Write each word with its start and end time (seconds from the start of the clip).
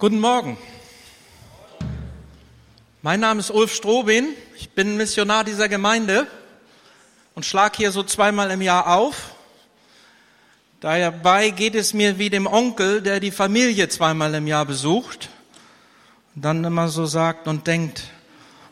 Guten 0.00 0.18
Morgen. 0.18 0.56
Mein 3.02 3.20
Name 3.20 3.40
ist 3.40 3.50
Ulf 3.50 3.74
Strobin. 3.74 4.28
Ich 4.56 4.70
bin 4.70 4.96
Missionar 4.96 5.44
dieser 5.44 5.68
Gemeinde 5.68 6.26
und 7.34 7.44
schlage 7.44 7.76
hier 7.76 7.92
so 7.92 8.02
zweimal 8.02 8.50
im 8.50 8.62
Jahr 8.62 8.96
auf. 8.96 9.34
Dabei 10.80 11.50
geht 11.50 11.74
es 11.74 11.92
mir 11.92 12.18
wie 12.18 12.30
dem 12.30 12.46
Onkel, 12.46 13.02
der 13.02 13.20
die 13.20 13.30
Familie 13.30 13.90
zweimal 13.90 14.34
im 14.34 14.46
Jahr 14.46 14.64
besucht 14.64 15.28
und 16.34 16.46
dann 16.46 16.64
immer 16.64 16.88
so 16.88 17.04
sagt 17.04 17.46
und 17.46 17.66
denkt, 17.66 18.04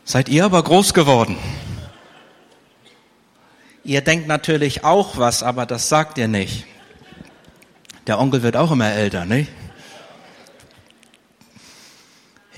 seid 0.05 0.29
ihr 0.29 0.45
aber 0.45 0.63
groß 0.63 0.95
geworden. 0.95 1.37
Ihr 3.83 4.01
denkt 4.01 4.27
natürlich 4.27 4.83
auch 4.83 5.15
was, 5.19 5.43
aber 5.43 5.67
das 5.67 5.89
sagt 5.89 6.17
ihr 6.17 6.27
nicht. 6.27 6.65
Der 8.07 8.17
Onkel 8.17 8.41
wird 8.41 8.57
auch 8.57 8.71
immer 8.71 8.91
älter, 8.91 9.25
nicht? 9.25 9.51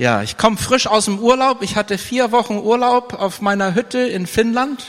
Ja, 0.02 0.24
ich 0.24 0.36
komme 0.36 0.58
frisch 0.58 0.88
aus 0.88 1.06
dem 1.06 1.20
Urlaub. 1.20 1.62
Ich 1.62 1.76
hatte 1.76 2.00
vier 2.00 2.32
Wochen 2.32 2.58
Urlaub 2.58 3.14
auf 3.14 3.40
meiner 3.40 3.76
Hütte 3.76 4.00
in 4.00 4.26
Finnland, 4.26 4.84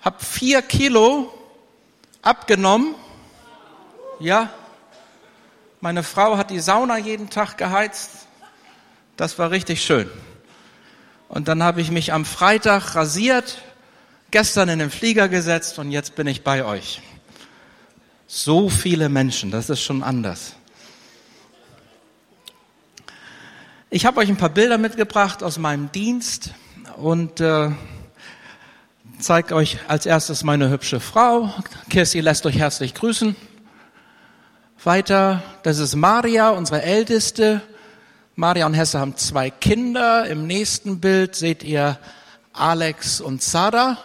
habe 0.00 0.24
vier 0.24 0.60
Kilo 0.60 1.32
abgenommen. 2.20 2.96
Ja, 4.18 4.50
meine 5.80 6.02
Frau 6.02 6.36
hat 6.36 6.50
die 6.50 6.58
Sauna 6.58 6.98
jeden 6.98 7.30
Tag 7.30 7.58
geheizt. 7.58 8.26
Das 9.16 9.38
war 9.38 9.52
richtig 9.52 9.84
schön. 9.84 10.10
Und 11.28 11.46
dann 11.46 11.62
habe 11.62 11.80
ich 11.80 11.92
mich 11.92 12.12
am 12.12 12.24
Freitag 12.24 12.96
rasiert, 12.96 13.58
gestern 14.32 14.68
in 14.68 14.80
den 14.80 14.90
Flieger 14.90 15.28
gesetzt 15.28 15.78
und 15.78 15.92
jetzt 15.92 16.16
bin 16.16 16.26
ich 16.26 16.42
bei 16.42 16.64
euch. 16.64 17.02
So 18.26 18.68
viele 18.68 19.08
Menschen, 19.08 19.52
das 19.52 19.70
ist 19.70 19.80
schon 19.80 20.02
anders. 20.02 20.56
Ich 23.88 24.04
habe 24.04 24.18
euch 24.18 24.28
ein 24.28 24.36
paar 24.36 24.48
Bilder 24.48 24.78
mitgebracht 24.78 25.44
aus 25.44 25.58
meinem 25.58 25.92
Dienst 25.92 26.50
und 26.96 27.40
äh, 27.40 27.70
zeige 29.20 29.54
euch 29.54 29.78
als 29.86 30.06
erstes 30.06 30.42
meine 30.42 30.70
hübsche 30.70 30.98
Frau. 30.98 31.54
Kirsi 31.88 32.18
lässt 32.18 32.46
euch 32.46 32.58
herzlich 32.58 32.94
grüßen. 32.94 33.36
Weiter, 34.82 35.40
das 35.62 35.78
ist 35.78 35.94
Maria, 35.94 36.50
unsere 36.50 36.82
Älteste. 36.82 37.60
Maria 38.34 38.66
und 38.66 38.74
Hesse 38.74 38.98
haben 38.98 39.16
zwei 39.16 39.50
Kinder. 39.50 40.26
Im 40.28 40.48
nächsten 40.48 40.98
Bild 40.98 41.36
seht 41.36 41.62
ihr 41.62 41.96
Alex 42.52 43.20
und 43.20 43.40
Sarah. 43.40 43.98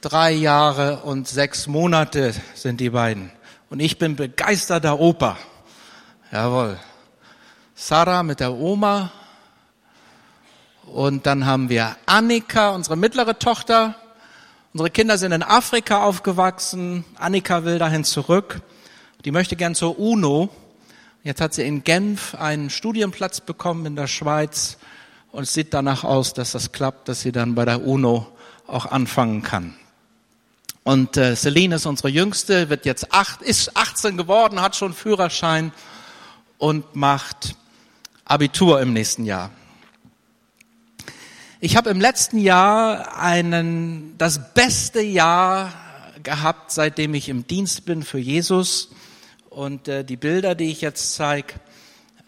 Drei 0.00 0.30
Jahre 0.30 0.98
und 0.98 1.26
sechs 1.26 1.66
Monate 1.66 2.34
sind 2.54 2.80
die 2.80 2.90
beiden. 2.90 3.32
Und 3.68 3.80
ich 3.80 3.98
bin 3.98 4.14
begeisterter 4.14 5.00
Opa. 5.00 5.36
Jawohl. 6.30 6.78
Sarah 7.78 8.22
mit 8.22 8.40
der 8.40 8.54
Oma. 8.54 9.12
Und 10.86 11.26
dann 11.26 11.44
haben 11.44 11.68
wir 11.68 11.94
Annika, 12.06 12.70
unsere 12.70 12.96
mittlere 12.96 13.38
Tochter. 13.38 13.96
Unsere 14.72 14.88
Kinder 14.88 15.18
sind 15.18 15.32
in 15.32 15.42
Afrika 15.42 16.02
aufgewachsen. 16.02 17.04
Annika 17.16 17.64
will 17.64 17.78
dahin 17.78 18.02
zurück. 18.02 18.62
Die 19.26 19.30
möchte 19.30 19.56
gern 19.56 19.74
zur 19.74 19.98
UNO. 19.98 20.48
Jetzt 21.22 21.42
hat 21.42 21.52
sie 21.52 21.66
in 21.66 21.84
Genf 21.84 22.34
einen 22.34 22.70
Studienplatz 22.70 23.42
bekommen 23.42 23.84
in 23.84 23.94
der 23.94 24.06
Schweiz. 24.06 24.78
Und 25.30 25.42
es 25.42 25.52
sieht 25.52 25.74
danach 25.74 26.02
aus, 26.02 26.32
dass 26.32 26.52
das 26.52 26.72
klappt, 26.72 27.08
dass 27.08 27.20
sie 27.20 27.30
dann 27.30 27.54
bei 27.54 27.66
der 27.66 27.86
UNO 27.86 28.26
auch 28.66 28.86
anfangen 28.86 29.42
kann. 29.42 29.74
Und 30.82 31.18
äh, 31.18 31.36
Celine 31.36 31.74
ist 31.74 31.84
unsere 31.84 32.08
Jüngste, 32.08 32.70
wird 32.70 32.86
jetzt 32.86 33.12
acht, 33.12 33.42
ist 33.42 33.76
18 33.76 34.16
geworden, 34.16 34.62
hat 34.62 34.76
schon 34.76 34.94
Führerschein 34.94 35.72
und 36.56 36.96
macht 36.96 37.54
Abitur 38.28 38.80
im 38.80 38.92
nächsten 38.92 39.24
Jahr. 39.24 39.52
Ich 41.60 41.76
habe 41.76 41.90
im 41.90 42.00
letzten 42.00 42.38
Jahr 42.38 43.16
einen, 43.16 44.18
das 44.18 44.52
beste 44.52 45.00
Jahr 45.00 45.72
gehabt, 46.24 46.72
seitdem 46.72 47.14
ich 47.14 47.28
im 47.28 47.46
Dienst 47.46 47.84
bin 47.84 48.02
für 48.02 48.18
Jesus. 48.18 48.90
Und 49.48 49.86
äh, 49.86 50.04
die 50.04 50.16
Bilder, 50.16 50.56
die 50.56 50.72
ich 50.72 50.80
jetzt 50.80 51.14
zeige, 51.14 51.54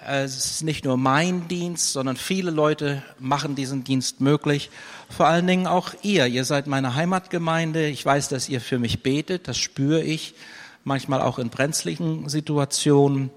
äh, 0.06 0.23
es 0.23 0.37
ist 0.37 0.62
nicht 0.62 0.84
nur 0.84 0.97
mein 0.97 1.49
Dienst, 1.49 1.93
sondern 1.93 2.17
viele 2.17 2.53
Leute 2.53 3.03
machen 3.19 3.56
diesen 3.56 3.83
Dienst 3.83 4.21
möglich. 4.21 4.71
Vor 5.11 5.27
allen 5.27 5.49
Dingen 5.49 5.67
auch 5.67 5.94
ihr. 6.03 6.27
Ihr 6.27 6.44
seid 6.44 6.69
meine 6.69 6.94
Heimatgemeinde. 6.94 7.89
Ich 7.89 8.06
weiß, 8.06 8.28
dass 8.28 8.49
ihr 8.49 8.61
für 8.61 8.78
mich 8.78 9.03
betet. 9.03 9.49
Das 9.49 9.59
spüre 9.59 10.00
ich. 10.00 10.37
Manchmal 10.84 11.21
auch 11.21 11.41
in 11.41 11.50
brenzlichen 11.50 12.28
Situationen 12.28 13.31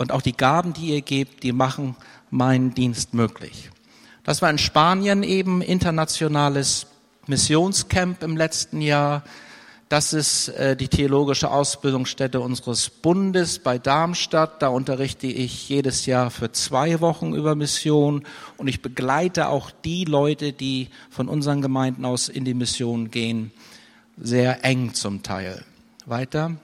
und 0.00 0.12
auch 0.12 0.22
die 0.22 0.32
Gaben, 0.32 0.72
die 0.72 0.94
ihr 0.94 1.02
gebt, 1.02 1.42
die 1.42 1.52
machen 1.52 1.94
meinen 2.30 2.72
Dienst 2.72 3.12
möglich. 3.12 3.70
Das 4.24 4.40
war 4.40 4.48
in 4.48 4.56
Spanien 4.56 5.22
eben 5.22 5.60
internationales 5.60 6.86
Missionscamp 7.26 8.22
im 8.22 8.34
letzten 8.34 8.80
Jahr. 8.80 9.24
Das 9.90 10.14
ist 10.14 10.48
äh, 10.48 10.74
die 10.74 10.88
theologische 10.88 11.50
Ausbildungsstätte 11.50 12.40
unseres 12.40 12.88
Bundes 12.88 13.58
bei 13.58 13.78
Darmstadt. 13.78 14.62
Da 14.62 14.68
unterrichte 14.68 15.26
ich 15.26 15.68
jedes 15.68 16.06
Jahr 16.06 16.30
für 16.30 16.50
zwei 16.50 17.02
Wochen 17.02 17.34
über 17.34 17.54
Mission 17.54 18.24
und 18.56 18.68
ich 18.68 18.80
begleite 18.80 19.48
auch 19.48 19.70
die 19.70 20.06
Leute, 20.06 20.54
die 20.54 20.88
von 21.10 21.28
unseren 21.28 21.60
Gemeinden 21.60 22.06
aus 22.06 22.30
in 22.30 22.46
die 22.46 22.54
Mission 22.54 23.10
gehen, 23.10 23.52
sehr 24.16 24.64
eng 24.64 24.94
zum 24.94 25.22
Teil. 25.22 25.62
Weiter. 26.06 26.56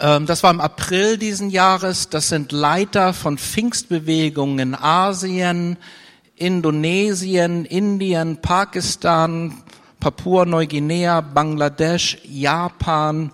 Ähm, 0.00 0.24
das 0.26 0.42
war 0.42 0.50
im 0.50 0.60
April 0.60 1.18
diesen 1.18 1.50
Jahres. 1.50 2.08
Das 2.08 2.28
sind 2.28 2.52
Leiter 2.52 3.12
von 3.12 3.36
Pfingstbewegungen 3.36 4.58
in 4.58 4.74
Asien, 4.74 5.76
Indonesien, 6.36 7.66
Indien, 7.66 8.40
Pakistan, 8.40 9.62
Papua-Neuguinea, 10.00 11.20
Bangladesch, 11.20 12.18
Japan 12.24 13.30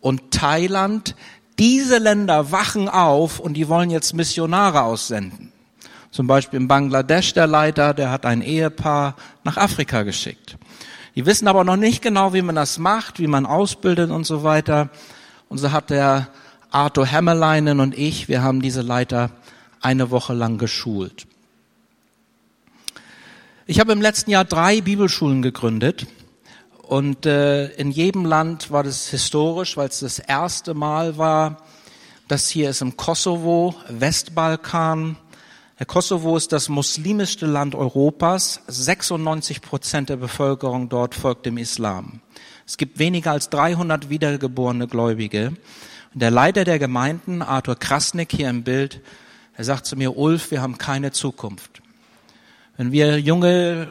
und 0.00 0.30
Thailand. 0.30 1.16
Diese 1.58 1.98
Länder 1.98 2.52
wachen 2.52 2.88
auf 2.88 3.40
und 3.40 3.54
die 3.54 3.68
wollen 3.68 3.90
jetzt 3.90 4.14
Missionare 4.14 4.82
aussenden. 4.82 5.52
Zum 6.10 6.26
Beispiel 6.26 6.60
in 6.60 6.68
Bangladesch 6.68 7.32
der 7.32 7.46
Leiter, 7.46 7.94
der 7.94 8.10
hat 8.10 8.26
ein 8.26 8.42
Ehepaar 8.42 9.14
nach 9.44 9.56
Afrika 9.56 10.02
geschickt. 10.02 10.58
Die 11.14 11.24
wissen 11.24 11.48
aber 11.48 11.64
noch 11.64 11.76
nicht 11.76 12.02
genau, 12.02 12.34
wie 12.34 12.42
man 12.42 12.56
das 12.56 12.78
macht, 12.78 13.18
wie 13.20 13.26
man 13.26 13.46
ausbildet 13.46 14.10
und 14.10 14.24
so 14.24 14.42
weiter. 14.42 14.90
Und 15.50 15.58
so 15.58 15.72
hat 15.72 15.90
der 15.90 16.28
Arthur 16.70 17.06
Hämmerleinen 17.06 17.80
und 17.80 17.98
ich, 17.98 18.28
wir 18.28 18.40
haben 18.40 18.62
diese 18.62 18.82
Leiter 18.82 19.30
eine 19.80 20.12
Woche 20.12 20.32
lang 20.32 20.58
geschult. 20.58 21.26
Ich 23.66 23.80
habe 23.80 23.90
im 23.90 24.00
letzten 24.00 24.30
Jahr 24.30 24.44
drei 24.44 24.80
Bibelschulen 24.80 25.42
gegründet 25.42 26.06
und 26.82 27.26
äh, 27.26 27.66
in 27.72 27.90
jedem 27.90 28.24
Land 28.24 28.70
war 28.70 28.84
das 28.84 29.08
historisch, 29.08 29.76
weil 29.76 29.88
es 29.88 29.98
das 29.98 30.20
erste 30.20 30.72
Mal 30.72 31.18
war. 31.18 31.64
Das 32.28 32.48
hier 32.48 32.70
ist 32.70 32.80
im 32.80 32.96
Kosovo, 32.96 33.74
Westbalkan. 33.88 35.16
Der 35.80 35.86
Kosovo 35.86 36.36
ist 36.36 36.52
das 36.52 36.68
muslimischste 36.68 37.46
Land 37.46 37.74
Europas. 37.74 38.60
96 38.68 39.62
Prozent 39.62 40.10
der 40.10 40.16
Bevölkerung 40.16 40.88
dort 40.88 41.16
folgt 41.16 41.44
dem 41.44 41.58
Islam. 41.58 42.20
Es 42.70 42.76
gibt 42.76 43.00
weniger 43.00 43.32
als 43.32 43.50
300 43.50 44.10
wiedergeborene 44.10 44.86
Gläubige. 44.86 45.48
Und 46.14 46.22
der 46.22 46.30
Leiter 46.30 46.62
der 46.62 46.78
Gemeinden, 46.78 47.42
Arthur 47.42 47.74
Krasnick 47.74 48.30
hier 48.30 48.48
im 48.48 48.62
Bild, 48.62 49.00
er 49.56 49.64
sagt 49.64 49.86
zu 49.86 49.96
mir, 49.96 50.16
Ulf, 50.16 50.52
wir 50.52 50.62
haben 50.62 50.78
keine 50.78 51.10
Zukunft. 51.10 51.82
Wenn 52.76 52.92
wir 52.92 53.18
junge, 53.18 53.88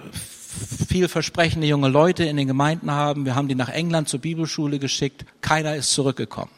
vielversprechende 0.88 1.68
junge 1.68 1.90
Leute 1.90 2.24
in 2.24 2.38
den 2.38 2.48
Gemeinden 2.48 2.90
haben, 2.90 3.26
wir 3.26 3.36
haben 3.36 3.50
die 3.50 3.56
nach 3.56 3.68
England 3.68 4.08
zur 4.08 4.22
Bibelschule 4.22 4.80
geschickt, 4.80 5.26
keiner 5.42 5.76
ist 5.76 5.92
zurückgekommen. 5.92 6.52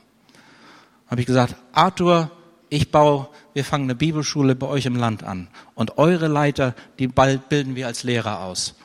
Habe 1.08 1.22
ich 1.22 1.28
gesagt, 1.28 1.56
Arthur, 1.72 2.30
ich 2.70 2.92
baue, 2.92 3.30
wir 3.56 3.66
fangen 3.66 3.86
eine 3.86 3.96
Bibelschule 3.96 4.54
bei 4.54 4.68
euch 4.68 4.86
im 4.86 4.96
Land 4.96 5.24
an. 5.24 5.48
Und 5.74 5.98
eure 5.98 6.28
Leiter, 6.28 6.76
die 7.00 7.08
bald 7.08 7.50
bilden 7.50 7.76
wir 7.76 7.88
als 7.88 8.04
Lehrer 8.04 8.42
aus. 8.42 8.76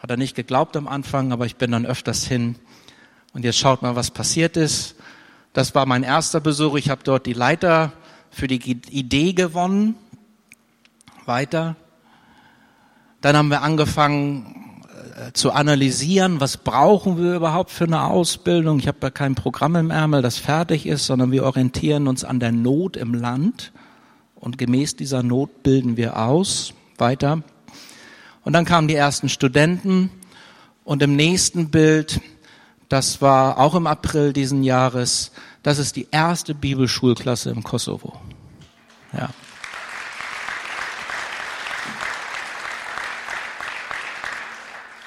Hat 0.00 0.10
er 0.10 0.16
nicht 0.16 0.34
geglaubt 0.34 0.76
am 0.76 0.88
Anfang, 0.88 1.30
aber 1.30 1.46
ich 1.46 1.54
bin 1.54 1.70
dann 1.70 1.86
öfters 1.86 2.26
hin 2.26 2.56
und 3.32 3.44
jetzt 3.44 3.58
schaut 3.58 3.82
mal, 3.82 3.96
was 3.96 4.10
passiert 4.10 4.56
ist. 4.56 4.96
Das 5.52 5.74
war 5.74 5.86
mein 5.86 6.02
erster 6.02 6.40
Besuch. 6.40 6.76
Ich 6.76 6.90
habe 6.90 7.02
dort 7.04 7.26
die 7.26 7.32
Leiter 7.32 7.92
für 8.30 8.46
die 8.46 8.60
Idee 8.90 9.32
gewonnen. 9.32 9.94
Weiter. 11.26 11.76
Dann 13.20 13.36
haben 13.36 13.48
wir 13.48 13.62
angefangen 13.62 14.82
äh, 15.16 15.32
zu 15.32 15.52
analysieren, 15.52 16.40
was 16.40 16.56
brauchen 16.56 17.18
wir 17.18 17.34
überhaupt 17.34 17.70
für 17.70 17.84
eine 17.84 18.04
Ausbildung. 18.04 18.78
Ich 18.78 18.88
habe 18.88 18.98
da 19.00 19.10
kein 19.10 19.34
Programm 19.34 19.76
im 19.76 19.90
Ärmel, 19.90 20.22
das 20.22 20.38
fertig 20.38 20.86
ist, 20.86 21.06
sondern 21.06 21.30
wir 21.30 21.44
orientieren 21.44 22.08
uns 22.08 22.24
an 22.24 22.40
der 22.40 22.52
Not 22.52 22.96
im 22.96 23.14
Land 23.14 23.72
und 24.34 24.56
gemäß 24.56 24.96
dieser 24.96 25.22
Not 25.22 25.62
bilden 25.62 25.96
wir 25.96 26.18
aus. 26.18 26.72
Weiter. 26.98 27.42
Und 28.42 28.52
dann 28.52 28.64
kamen 28.64 28.88
die 28.88 28.94
ersten 28.94 29.28
Studenten 29.28 30.10
und 30.84 31.02
im 31.02 31.16
nächsten 31.16 31.70
Bild 31.70 32.20
das 32.90 33.22
war 33.22 33.58
auch 33.58 33.76
im 33.76 33.86
April 33.86 34.32
diesen 34.32 34.64
Jahres. 34.64 35.30
Das 35.62 35.78
ist 35.78 35.94
die 35.94 36.08
erste 36.10 36.56
Bibelschulklasse 36.56 37.50
im 37.50 37.62
Kosovo. 37.62 38.20
Ja. 39.12 39.30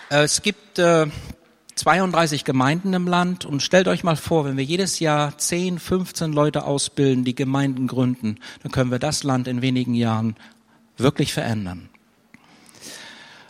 Es 0.09 0.41
gibt 0.41 0.79
äh, 0.79 1.07
32 1.75 2.45
Gemeinden 2.45 2.93
im 2.93 3.05
Land 3.05 3.43
und 3.43 3.61
stellt 3.61 3.89
euch 3.89 4.05
mal 4.05 4.15
vor, 4.15 4.45
wenn 4.45 4.55
wir 4.55 4.63
jedes 4.63 4.99
Jahr 4.99 5.37
10, 5.37 5.77
15 5.77 6.31
Leute 6.31 6.63
ausbilden, 6.63 7.25
die 7.25 7.35
Gemeinden 7.35 7.87
gründen, 7.87 8.39
dann 8.61 8.71
können 8.71 8.91
wir 8.91 8.99
das 8.99 9.23
Land 9.23 9.49
in 9.49 9.61
wenigen 9.61 9.93
Jahren 9.93 10.37
wirklich 10.95 11.33
verändern. 11.33 11.89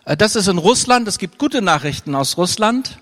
Äh, 0.05 0.17
das 0.17 0.35
ist 0.35 0.47
in 0.47 0.57
Russland. 0.57 1.07
Es 1.07 1.19
gibt 1.19 1.37
gute 1.37 1.61
Nachrichten 1.61 2.15
aus 2.15 2.35
Russland. 2.37 2.97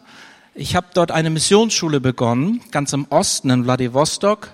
Ich 0.54 0.76
habe 0.76 0.88
dort 0.94 1.12
eine 1.12 1.30
Missionsschule 1.30 2.02
begonnen, 2.02 2.60
ganz 2.72 2.92
im 2.92 3.08
Osten 3.10 3.50
in 3.52 3.64
Vladivostok. 3.64 4.50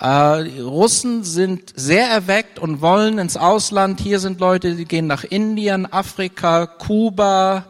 Äh, 0.00 0.44
die 0.44 0.60
Russen 0.60 1.22
sind 1.22 1.74
sehr 1.76 2.08
erweckt 2.08 2.58
und 2.58 2.80
wollen 2.80 3.18
ins 3.18 3.36
Ausland. 3.36 4.00
Hier 4.00 4.20
sind 4.20 4.40
Leute, 4.40 4.74
die 4.74 4.86
gehen 4.86 5.06
nach 5.06 5.24
Indien, 5.24 5.84
Afrika, 5.92 6.64
Kuba 6.64 7.66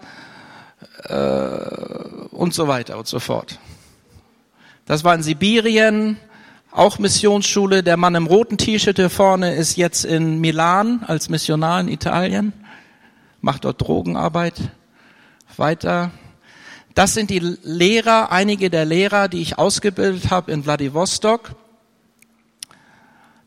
äh, 1.03 1.17
und 2.31 2.55
so 2.55 2.69
weiter 2.69 2.97
und 2.97 3.09
so 3.09 3.19
fort. 3.19 3.59
Das 4.87 5.03
war 5.03 5.17
in 5.17 5.25
Sibirien, 5.25 6.17
auch 6.71 7.01
Missionsschule. 7.01 7.83
Der 7.83 7.97
Mann 7.97 8.15
im 8.15 8.29
roten 8.29 8.57
T-Shirt 8.57 8.99
hier 8.99 9.11
vorne 9.11 9.57
ist 9.57 9.77
jetzt 9.77 10.05
in 10.05 10.41
Milan 10.41 11.03
als 11.05 11.29
Missionar 11.29 11.81
in 11.81 11.89
Italien, 11.89 12.53
macht 13.41 13.65
dort 13.65 13.81
Drogenarbeit. 13.81 14.55
Weiter. 15.57 16.13
Das 16.99 17.15
sind 17.15 17.31
die 17.31 17.39
Lehrer, 17.63 18.33
einige 18.33 18.71
der 18.71 18.85
Lehrer, 18.85 19.29
die 19.29 19.41
ich 19.41 19.57
ausgebildet 19.57 20.33
habe 20.33 20.51
in 20.51 20.65
Vladivostok. 20.65 21.53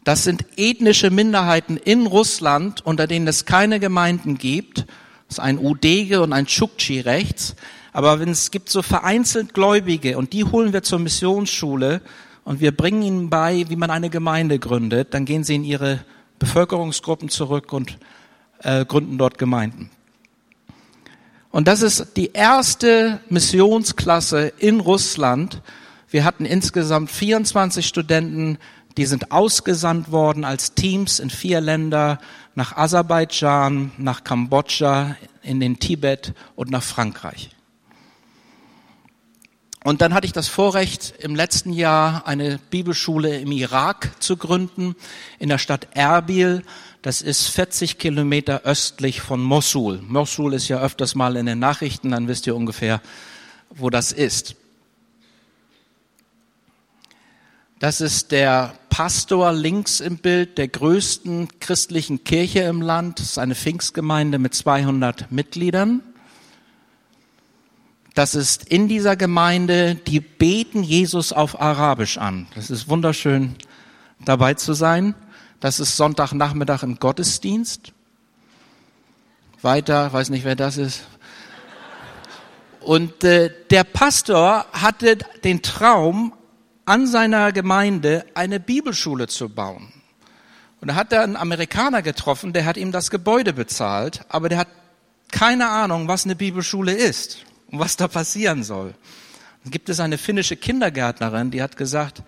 Das 0.06 0.24
sind 0.24 0.45
ethnische 0.56 1.09
Minderheiten 1.09 1.75
in 1.75 2.07
Russland, 2.07 2.80
unter 2.86 3.07
denen 3.07 3.27
es 3.27 3.44
keine 3.44 3.81
Gemeinden 3.81 4.38
gibt. 4.38 4.86
Das 5.27 5.38
ist 5.38 5.39
ein 5.42 5.59
Udege 5.59 6.21
und 6.21 6.31
ein 6.31 6.45
Chukchi 6.45 7.01
rechts. 7.01 7.57
Aber 7.92 8.21
wenn 8.21 8.30
es 8.30 8.51
gibt 8.51 8.69
so 8.69 8.81
vereinzelt 8.81 9.53
Gläubige 9.53 10.18
und 10.18 10.31
die 10.31 10.45
holen 10.45 10.71
wir 10.71 10.83
zur 10.83 11.00
Missionsschule 11.00 12.00
und 12.45 12.62
wir 12.62 12.71
bringen 12.71 13.01
ihnen 13.01 13.30
bei, 13.30 13.65
wie 13.68 13.75
man 13.75 13.92
eine 13.92 14.09
Gemeinde 14.09 14.59
gründet, 14.59 15.13
dann 15.13 15.25
gehen 15.25 15.44
sie 15.44 15.56
in 15.56 15.65
ihre 15.65 16.06
Bevölkerungsgruppen 16.39 17.27
zurück 17.27 17.74
und 17.74 17.98
äh, 18.59 18.86
gründen 18.86 19.18
dort 19.18 19.38
Gemeinden. 19.38 19.89
Und 21.51 21.68
das 21.68 21.81
ist 21.81 22.15
die 22.15 22.31
erste 22.31 23.19
Missionsklasse 23.30 24.53
in 24.57 24.80
Russland. 24.80 25.62
Wir 26.09 26.24
hatten 26.24 26.45
insgesamt 26.45 27.12
24 27.12 27.86
Studenten 27.86 28.57
die 28.98 29.06
sind 29.06 29.31
ausgesandt 29.31 30.12
worden 30.12 30.44
als 30.44 30.74
Teams 30.74 31.19
in 31.19 31.30
vier 31.30 31.62
Länder, 31.62 32.19
nach 32.56 32.75
Aserbaidschan, 32.75 33.92
nach 33.98 34.24
Kambodscha, 34.24 35.15
in 35.42 35.59
den 35.59 35.80
Tibet 35.80 36.33
und 36.56 36.69
nach 36.69 36.83
Frankreich. 36.83 37.50
Und 39.83 40.01
dann 40.01 40.13
hatte 40.13 40.27
ich 40.27 40.33
das 40.33 40.48
Vorrecht, 40.48 41.15
im 41.19 41.36
letzten 41.36 41.74
Jahr 41.74 42.27
eine 42.27 42.59
Bibelschule 42.69 43.39
im 43.39 43.51
Irak 43.51 44.12
zu 44.19 44.38
gründen, 44.38 44.95
in 45.39 45.50
der 45.50 45.57
Stadt 45.57 45.88
Erbil. 45.94 46.62
Das 47.01 47.24
ist 47.24 47.48
40 47.48 47.98
Kilometer 47.98 48.62
östlich 48.62 49.21
von 49.21 49.42
Mosul. 49.42 50.01
Mosul 50.07 50.53
ist 50.53 50.68
ja 50.68 50.80
öfters 50.80 51.15
mal 51.15 51.36
in 51.36 51.48
den 51.48 51.57
Nachrichten, 51.57 52.12
dann 52.12 52.27
wisst 52.27 52.45
ihr 52.45 52.56
ungefähr, 52.56 53.01
wo 53.71 53.89
das 53.89 54.12
ist. 54.12 54.56
Das 57.80 58.01
ist 58.01 58.31
der 58.31 58.75
Pastor 58.89 59.51
links 59.51 60.00
im 60.00 60.18
Bild 60.18 60.59
der 60.59 60.68
größten 60.68 61.48
christlichen 61.59 62.24
Kirche 62.24 62.59
im 62.59 62.83
Land. 62.83 63.19
Das 63.19 63.31
ist 63.31 63.38
eine 63.39 63.56
Pfingstgemeinde 63.56 64.38
mit 64.38 64.53
200 64.53 65.31
Mitgliedern. 65.31 66.03
Das 68.13 68.36
ist 68.36 68.65
in 68.65 68.88
dieser 68.88 69.15
Gemeinde, 69.15 69.95
die 69.95 70.19
beten 70.19 70.83
Jesus 70.83 71.33
auf 71.33 71.59
Arabisch 71.59 72.19
an. 72.19 72.45
Das 72.53 72.69
ist 72.69 72.88
wunderschön 72.88 73.56
dabei 74.24 74.53
zu 74.53 74.74
sein. 74.74 75.15
Das 75.62 75.80
ist 75.80 75.96
Sonntagnachmittag 75.96 76.81
im 76.81 76.98
Gottesdienst. 76.98 77.94
Weiter, 79.62 80.12
weiß 80.12 80.31
nicht, 80.31 80.44
wer 80.44 80.56
das 80.56 80.78
ist. 80.78 81.04
Und 82.80 83.24
äh, 83.24 83.54
der 83.69 83.84
Pastor 83.84 84.66
hatte 84.74 85.18
den 85.44 85.62
Traum, 85.62 86.34
an 86.86 87.06
seiner 87.06 87.52
Gemeinde 87.52 88.25
eine 88.34 88.60
Bibelschule 88.60 89.28
zu 89.28 89.50
bauen. 89.50 89.94
Und 90.81 90.88
da 90.88 90.96
hat 90.96 91.13
er 91.13 91.22
einen 91.22 91.38
Amerikaner 91.38 92.02
getroffen, 92.02 92.54
der 92.54 92.66
hat 92.66 92.75
ihm 92.75 92.92
das 92.92 93.12
Gebäude 93.12 93.54
bezahlt, 93.54 94.22
aber 94.30 94.50
der 94.50 94.58
hat 94.58 94.68
keine 95.31 95.69
Ahnung, 95.69 96.08
was 96.08 96.25
eine 96.25 96.36
Bibelschule 96.36 96.92
ist 96.92 97.46
und 97.68 97.78
was 97.78 97.98
da 97.98 98.08
passieren 98.08 98.63
soll. 98.63 98.96
Dann 99.63 99.72
gibt 99.72 99.90
es 99.90 100.00
eine 100.00 100.18
finnische 100.18 100.56
Kindergärtnerin, 100.56 101.52
die 101.52 101.62
hat 101.62 101.78
gesagt, 101.78 102.24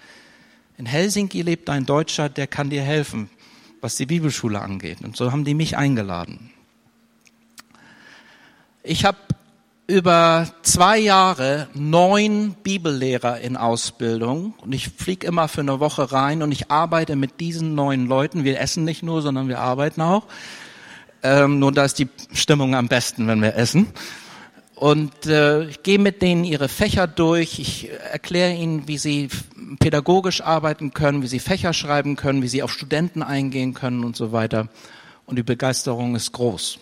in 0.84 0.88
Helsinki 0.88 1.44
lebt 1.44 1.70
ein 1.70 1.86
Deutscher, 1.86 2.28
der 2.28 2.46
kann 2.46 2.70
dir 2.70 2.82
helfen, 2.82 3.30
was 3.80 3.96
die 3.96 4.06
Bibelschule 4.06 4.60
angeht. 4.60 4.98
Und 5.02 5.16
so 5.16 5.32
haben 5.32 5.46
die 5.46 5.54
mich 5.54 5.78
eingeladen. 5.78 6.52
Ich 8.84 9.06
habe 9.06 9.18
über 9.88 10.46
zwei 10.62 11.00
Jahre 11.00 11.70
neun 11.74 12.54
Bibellehrer 12.64 13.40
in 13.40 13.56
Ausbildung 13.56 14.56
und 14.58 14.74
ich 14.74 14.90
fliege 14.90 15.26
immer 15.26 15.48
für 15.48 15.62
eine 15.62 15.80
Woche 15.80 16.12
rein 16.12 16.44
und 16.44 16.52
ich 16.52 16.70
arbeite 16.70 17.16
mit 17.16 17.40
diesen 17.40 17.76
neun 17.76 18.08
Leuten. 18.08 18.44
Wir 18.44 18.60
essen 18.60 18.84
nicht 18.84 19.04
nur, 19.04 19.22
sondern 19.22 19.48
wir 19.48 19.60
arbeiten 19.60 20.02
auch. 20.02 20.26
Ähm, 21.22 21.60
nur 21.60 21.72
da 21.72 21.86
ist 21.86 21.98
die 21.98 22.10
Stimmung 22.34 22.76
am 22.76 22.90
besten, 22.90 23.26
wenn 23.28 23.42
wir 23.42 23.56
essen. 23.56 23.88
Und 24.84 25.28
äh, 25.28 25.64
ich 25.64 25.82
gehe 25.82 25.98
mit 25.98 26.22
denen 26.22 26.44
ihre 26.44 26.68
Fächer 26.68 27.08
durch. 27.08 27.58
Ich 27.58 27.90
erkläre 27.90 28.54
ihnen, 28.54 28.86
wie 28.86 28.98
sie 28.98 29.30
pädagogisch 29.80 30.42
arbeiten 30.42 30.94
können, 30.94 31.22
wie 31.22 31.28
sie 31.28 31.40
Fächer 31.40 31.72
schreiben 31.72 32.18
können, 32.18 32.42
wie 32.42 32.50
sie 32.50 32.64
auf 32.64 32.74
Studenten 32.74 33.24
eingehen 33.24 33.74
können 33.74 34.04
und 34.04 34.18
so 34.18 34.34
weiter. 34.34 34.68
Und 35.26 35.38
die 35.38 35.44
Begeisterung 35.44 36.18
ist 36.18 36.34
groß. 36.34 36.80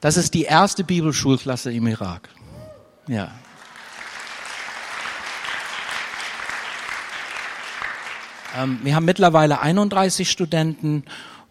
Das 0.00 0.16
ist 0.16 0.32
die 0.32 0.44
erste 0.44 0.82
Bibelschulklasse 0.82 1.74
im 1.74 1.86
Irak. 1.86 2.30
Ja. 3.06 3.30
Ähm, 8.56 8.78
wir 8.82 8.94
haben 8.94 9.04
mittlerweile 9.04 9.60
31 9.60 10.30
Studenten 10.30 11.04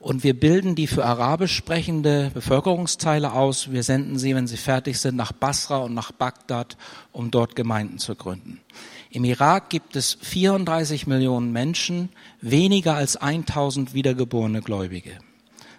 und 0.08 0.24
wir 0.24 0.40
bilden 0.40 0.74
die 0.74 0.88
für 0.88 1.04
arabisch 1.04 1.54
sprechende 1.54 2.32
Bevölkerungsteile 2.34 3.34
aus. 3.34 3.74
Wir 3.74 3.84
senden 3.84 4.18
sie, 4.18 4.34
wenn 4.36 4.48
sie 4.48 4.56
fertig 4.56 5.00
sind, 5.00 5.18
nach 5.18 5.34
Basra 5.34 5.80
und 5.80 5.94
nach 5.94 6.14
Bagdad, 6.14 6.78
um 7.12 7.30
dort 7.30 7.58
Gemeinden 7.58 7.98
zu 7.98 8.16
gründen. 8.16 8.62
Im 9.10 9.26
Irak 9.26 9.70
gibt 9.70 9.98
es 9.98 10.18
34 10.22 11.08
Millionen 11.08 11.52
Menschen, 11.52 12.08
weniger 12.40 12.96
als 12.96 13.18
1000 13.18 13.94
wiedergeborene 13.94 14.62
Gläubige. 14.62 15.12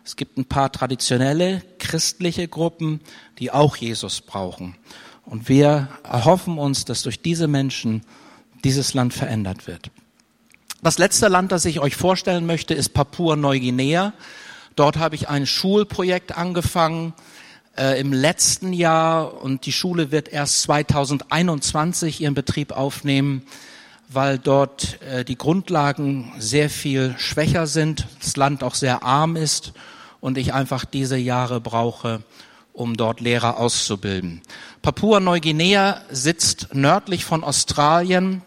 Es 0.04 0.14
gibt 0.14 0.37
ein 0.37 0.44
paar 0.44 0.70
traditionelle 0.73 1.62
christliche 1.78 2.49
Gruppen, 2.49 3.00
die 3.38 3.50
auch 3.50 3.76
Jesus 3.76 4.20
brauchen. 4.20 4.76
Und 5.25 5.49
wir 5.49 5.88
erhoffen 6.02 6.58
uns, 6.58 6.85
dass 6.85 7.00
durch 7.00 7.23
diese 7.23 7.49
Menschen 7.49 8.02
dieses 8.62 8.92
Land 8.92 9.14
verändert 9.14 9.66
wird. 9.66 9.90
Das 10.80 10.99
letzte 10.99 11.26
Land, 11.26 11.50
das 11.50 11.64
ich 11.64 11.80
euch 11.80 11.97
vorstellen 11.97 12.47
möchte, 12.47 12.73
ist 12.73 12.90
Papua-Neuguinea. 12.90 14.12
Dort 14.76 14.97
habe 14.97 15.16
ich 15.16 15.28
ein 15.28 15.44
Schulprojekt 15.44 16.38
angefangen 16.38 17.14
äh, 17.76 18.00
im 18.00 18.12
letzten 18.12 18.73
Jahr 18.73 19.42
und 19.42 19.66
die 19.66 19.73
Schule 19.73 20.12
wird 20.12 20.28
erst 20.28 20.62
2021 20.62 22.20
ihren 22.20 22.35
Betrieb 22.35 22.70
aufnehmen, 22.70 23.42
weil 24.08 24.38
dort 24.38 25.02
äh, 25.02 25.25
die 25.25 25.37
Grundlagen 25.37 26.32
sehr 26.38 26.70
viel 26.70 27.16
schwächer 27.18 27.66
sind, 27.66 28.06
das 28.20 28.37
Land 28.37 28.62
auch 28.62 28.76
sehr 28.76 29.02
arm 29.02 29.35
ist 29.35 29.73
und 30.20 30.38
ich 30.38 30.54
einfach 30.54 30.85
diese 30.85 31.16
Jahre 31.16 31.61
brauche, 31.61 32.23
um 32.73 32.97
dort 32.97 33.18
Lehrer 33.18 33.58
auszubilden. 33.58 34.42
Papua-Neuguinea 34.82 36.02
sitzt 36.08 36.73
nördlich 36.73 37.25
von 37.25 37.42
Australien, 37.42 38.42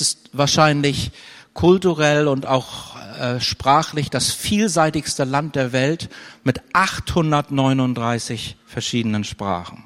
ist 0.00 0.30
wahrscheinlich 0.32 1.10
kulturell 1.54 2.28
und 2.28 2.46
auch 2.46 2.96
äh, 3.18 3.40
sprachlich 3.40 4.10
das 4.10 4.30
vielseitigste 4.30 5.24
Land 5.24 5.56
der 5.56 5.72
Welt 5.72 6.08
mit 6.44 6.60
839 6.72 8.56
verschiedenen 8.66 9.24
Sprachen. 9.24 9.82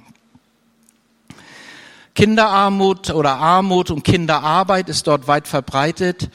Kinderarmut 2.15 3.11
oder 3.11 3.37
Armut 3.37 3.91
und 3.91 4.05
Kinderarbeit 4.05 4.91
ist 4.91 5.07
dort 5.07 5.29
weit 5.29 5.49
verbreitet. 5.49 6.29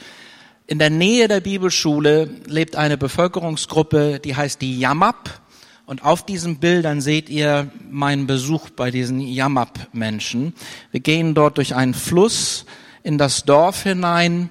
In 0.65 0.79
der 0.79 0.89
Nähe 0.89 1.27
der 1.27 1.39
Bibelschule 1.39 2.29
lebt 2.45 2.75
eine 2.75 2.97
Bevölkerungsgruppe, 2.97 4.19
die 4.19 4.35
heißt 4.35 4.59
die 4.61 4.79
Yamap. 4.79 5.39
Und 5.85 6.03
auf 6.03 6.25
diesen 6.25 6.57
Bildern 6.57 6.99
seht 6.99 7.29
ihr 7.29 7.71
meinen 7.89 8.27
Besuch 8.27 8.71
bei 8.71 8.91
diesen 8.91 9.21
Yamap-Menschen. 9.21 10.53
Wir 10.91 10.99
gehen 10.99 11.35
dort 11.35 11.57
durch 11.57 11.75
einen 11.75 11.93
Fluss 11.93 12.65
in 13.07 13.17
das 13.17 13.45
Dorf 13.45 13.83
hinein, 13.83 14.49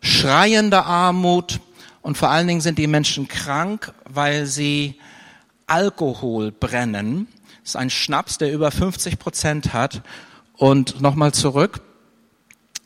schreiende 0.00 0.84
Armut 0.84 1.60
und 2.02 2.18
vor 2.18 2.28
allen 2.28 2.48
Dingen 2.48 2.60
sind 2.60 2.76
die 2.76 2.88
Menschen 2.88 3.28
krank, 3.28 3.92
weil 4.04 4.46
sie 4.46 4.96
Alkohol 5.68 6.50
brennen. 6.50 7.28
Das 7.62 7.70
ist 7.70 7.76
ein 7.76 7.90
Schnaps, 7.90 8.36
der 8.36 8.52
über 8.52 8.72
50 8.72 9.20
Prozent 9.20 9.72
hat. 9.74 10.02
Und 10.56 11.00
nochmal 11.00 11.32
zurück. 11.32 11.80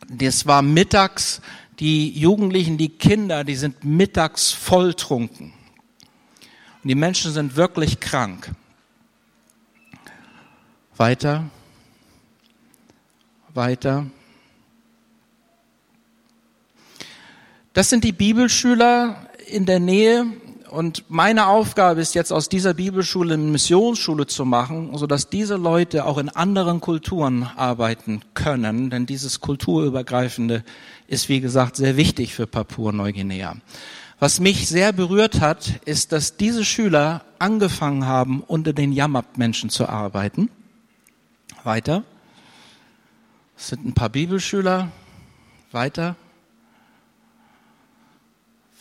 Das 0.08 0.44
war 0.46 0.61
mittags, 0.61 1.40
die 1.78 2.11
Jugendlichen, 2.11 2.76
die 2.76 2.90
Kinder, 2.90 3.44
die 3.44 3.56
sind 3.56 3.84
mittags 3.84 4.50
volltrunken. 4.50 5.54
Und 6.82 6.88
die 6.88 6.94
Menschen 6.94 7.32
sind 7.32 7.56
wirklich 7.56 7.99
krank. 7.99 8.50
Weiter. 10.99 11.44
Weiter. 13.54 14.04
Das 17.72 17.88
sind 17.88 18.04
die 18.04 18.12
Bibelschüler 18.12 19.28
in 19.46 19.64
der 19.64 19.80
Nähe 19.80 20.26
und 20.68 21.04
meine 21.08 21.46
Aufgabe 21.46 22.02
ist 22.02 22.14
jetzt 22.14 22.30
aus 22.30 22.50
dieser 22.50 22.74
Bibelschule 22.74 23.32
eine 23.32 23.44
Missionsschule 23.44 24.26
zu 24.26 24.44
machen, 24.44 24.90
so 24.96 25.06
dass 25.06 25.30
diese 25.30 25.56
Leute 25.56 26.04
auch 26.04 26.18
in 26.18 26.28
anderen 26.28 26.80
Kulturen 26.80 27.44
arbeiten 27.56 28.20
können, 28.34 28.90
denn 28.90 29.06
dieses 29.06 29.40
kulturübergreifende 29.40 30.64
ist 31.08 31.30
wie 31.30 31.40
gesagt 31.40 31.76
sehr 31.76 31.96
wichtig 31.96 32.34
für 32.34 32.46
Papua-Neuguinea. 32.46 33.56
Was 34.18 34.38
mich 34.38 34.68
sehr 34.68 34.92
berührt 34.92 35.40
hat, 35.40 35.80
ist, 35.86 36.12
dass 36.12 36.36
diese 36.36 36.66
Schüler 36.66 37.24
angefangen 37.38 38.06
haben, 38.06 38.42
unter 38.42 38.74
den 38.74 38.92
Yamap-Menschen 38.92 39.70
zu 39.70 39.88
arbeiten. 39.88 40.50
Weiter. 41.64 42.04
Es 43.56 43.68
sind 43.68 43.86
ein 43.86 43.94
paar 43.94 44.10
Bibelschüler. 44.10 44.92
Weiter. 45.72 46.16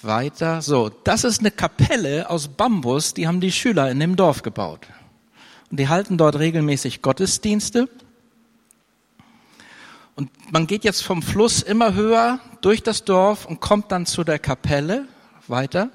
Weiter. 0.04 0.62
So, 0.62 0.90
das 0.90 1.24
ist 1.24 1.40
eine 1.40 1.52
Kapelle 1.52 2.30
aus 2.30 2.48
Bambus, 2.48 3.14
die 3.14 3.28
haben 3.28 3.42
die 3.42 3.52
Schüler 3.52 3.90
in 3.92 4.00
dem 4.00 4.16
Dorf 4.16 4.42
gebaut. 4.42 4.88
Und 5.70 5.80
die 5.80 5.88
halten 5.88 6.18
dort 6.18 6.38
regelmäßig 6.38 7.02
Gottesdienste. 7.02 7.88
Und 10.16 10.30
man 10.52 10.68
geht 10.68 10.84
jetzt 10.84 11.04
vom 11.04 11.22
Fluss 11.22 11.62
immer 11.62 11.94
höher 11.94 12.40
durch 12.62 12.84
das 12.84 13.06
Dorf 13.06 13.46
und 13.46 13.62
kommt 13.62 13.92
dann 13.92 14.06
zu 14.06 14.24
der 14.24 14.40
Kapelle. 14.40 15.08
Weiter. 15.48 15.90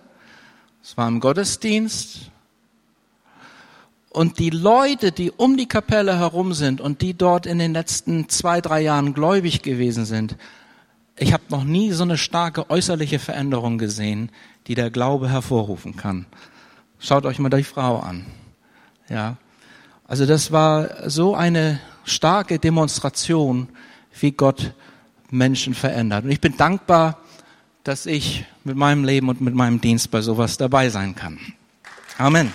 Es 0.82 0.96
war 0.96 1.08
im 1.08 1.18
Gottesdienst. 1.18 2.30
Und 4.10 4.38
die 4.38 4.50
Leute, 4.50 5.12
die 5.12 5.30
um 5.30 5.56
die 5.56 5.66
Kapelle 5.66 6.18
herum 6.18 6.54
sind 6.54 6.80
und 6.80 7.02
die 7.02 7.14
dort 7.14 7.44
in 7.44 7.58
den 7.58 7.72
letzten 7.72 8.28
zwei, 8.28 8.60
drei 8.60 8.80
Jahren 8.82 9.12
gläubig 9.12 9.62
gewesen 9.62 10.04
sind, 10.04 10.36
ich 11.18 11.32
habe 11.32 11.44
noch 11.48 11.64
nie 11.64 11.92
so 11.92 12.02
eine 12.02 12.18
starke 12.18 12.68
äußerliche 12.70 13.18
Veränderung 13.18 13.78
gesehen, 13.78 14.30
die 14.66 14.74
der 14.74 14.90
Glaube 14.90 15.28
hervorrufen 15.28 15.96
kann. 15.96 16.26
Schaut 16.98 17.24
euch 17.24 17.38
mal 17.38 17.48
die 17.48 17.64
Frau 17.64 17.98
an. 17.98 18.26
Ja. 19.08 19.36
Also 20.06 20.26
das 20.26 20.52
war 20.52 21.08
so 21.08 21.34
eine 21.34 21.80
starke 22.04 22.58
Demonstration, 22.58 23.68
wie 24.20 24.32
Gott 24.32 24.74
Menschen 25.30 25.74
verändert. 25.74 26.24
Und 26.24 26.30
ich 26.30 26.40
bin 26.40 26.56
dankbar, 26.56 27.18
dass 27.82 28.06
ich 28.06 28.44
mit 28.64 28.76
meinem 28.76 29.04
Leben 29.04 29.28
und 29.28 29.40
mit 29.40 29.54
meinem 29.54 29.80
Dienst 29.80 30.10
bei 30.10 30.20
sowas 30.20 30.58
dabei 30.58 30.90
sein 30.90 31.14
kann. 31.14 31.38
Amen. 32.18 32.52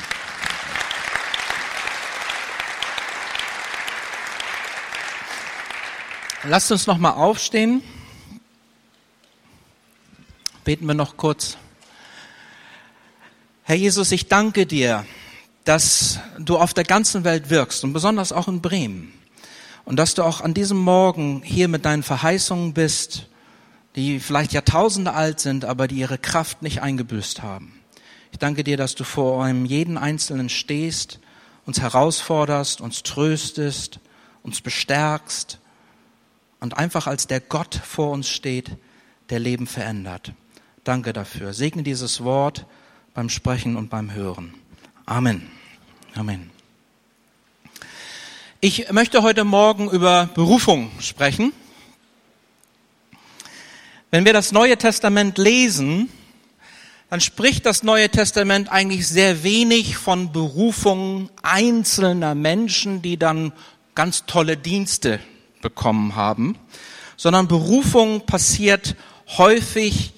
Lasst 6.44 6.72
uns 6.72 6.88
noch 6.88 6.98
mal 6.98 7.12
aufstehen. 7.12 7.84
Beten 10.64 10.86
wir 10.86 10.94
noch 10.94 11.18
kurz. 11.18 11.58
Herr 13.64 13.76
Jesus, 13.76 14.12
ich 14.12 14.28
danke 14.28 14.68
dir, 14.68 15.06
dass 15.64 16.20
du 16.38 16.58
auf 16.60 16.76
der 16.76 16.84
ganzen 16.84 17.24
Welt 17.24 17.50
wirkst 17.50 17.84
und 17.84 17.94
besonders 17.94 18.32
auch 18.32 18.48
in 18.48 18.62
Bremen. 18.62 19.12
Und 19.86 19.96
dass 19.98 20.14
du 20.14 20.22
auch 20.22 20.42
an 20.42 20.54
diesem 20.54 20.78
Morgen 20.78 21.42
hier 21.44 21.68
mit 21.68 21.86
deinen 21.86 22.04
Verheißungen 22.04 22.74
bist, 22.74 23.28
die 23.96 24.20
vielleicht 24.20 24.54
Jahrtausende 24.54 25.14
alt 25.14 25.40
sind, 25.40 25.66
aber 25.66 25.88
die 25.88 25.96
ihre 25.96 26.20
Kraft 26.20 26.62
nicht 26.62 26.84
eingebüßt 26.84 27.42
haben. 27.42 27.80
Ich 28.32 28.38
danke 28.38 28.64
dir, 28.64 28.78
dass 28.78 28.94
du 28.94 29.04
vor 29.04 29.44
einem 29.44 29.66
jeden 29.66 29.98
Einzelnen 29.98 30.50
stehst, 30.50 31.20
uns 31.66 31.82
herausforderst, 31.82 32.82
uns 32.82 33.02
tröstest, 33.02 34.00
uns 34.44 34.62
bestärkst 34.62 35.58
und 36.60 36.78
einfach 36.78 37.08
als 37.08 37.26
der 37.26 37.40
Gott 37.40 37.74
vor 37.84 38.12
uns 38.12 38.30
steht, 38.30 38.78
der 39.32 39.40
Leben 39.40 39.66
verändert. 39.66 40.34
Danke 40.84 41.14
dafür. 41.14 41.54
Segne 41.54 41.84
dieses 41.84 42.24
Wort 42.24 42.66
beim 43.14 43.30
Sprechen 43.30 43.76
und 43.76 43.92
beim 43.92 44.14
Hören. 44.14 44.56
Amen. 45.06 45.48
Amen. 46.16 46.50
Ich 48.62 48.92
möchte 48.92 49.22
heute 49.22 49.44
Morgen 49.44 49.92
über 49.92 50.30
Berufung 50.34 50.90
sprechen. 51.00 51.54
Wenn 54.10 54.26
wir 54.26 54.34
das 54.34 54.52
Neue 54.52 54.76
Testament 54.76 55.38
lesen, 55.38 56.10
dann 57.12 57.22
spricht 57.22 57.68
das 57.68 57.84
Neue 57.84 58.10
Testament 58.10 58.72
eigentlich 58.72 59.08
sehr 59.08 59.44
wenig 59.44 59.98
von 59.98 60.32
Berufung 60.32 61.30
einzelner 61.44 62.34
Menschen, 62.34 63.04
die 63.04 63.18
dann 63.18 63.54
ganz 63.94 64.26
tolle 64.26 64.58
Dienste 64.58 65.20
bekommen 65.62 66.16
haben, 66.16 66.58
sondern 67.18 67.48
Berufung 67.48 68.26
passiert 68.26 68.96
häufig 69.38 70.14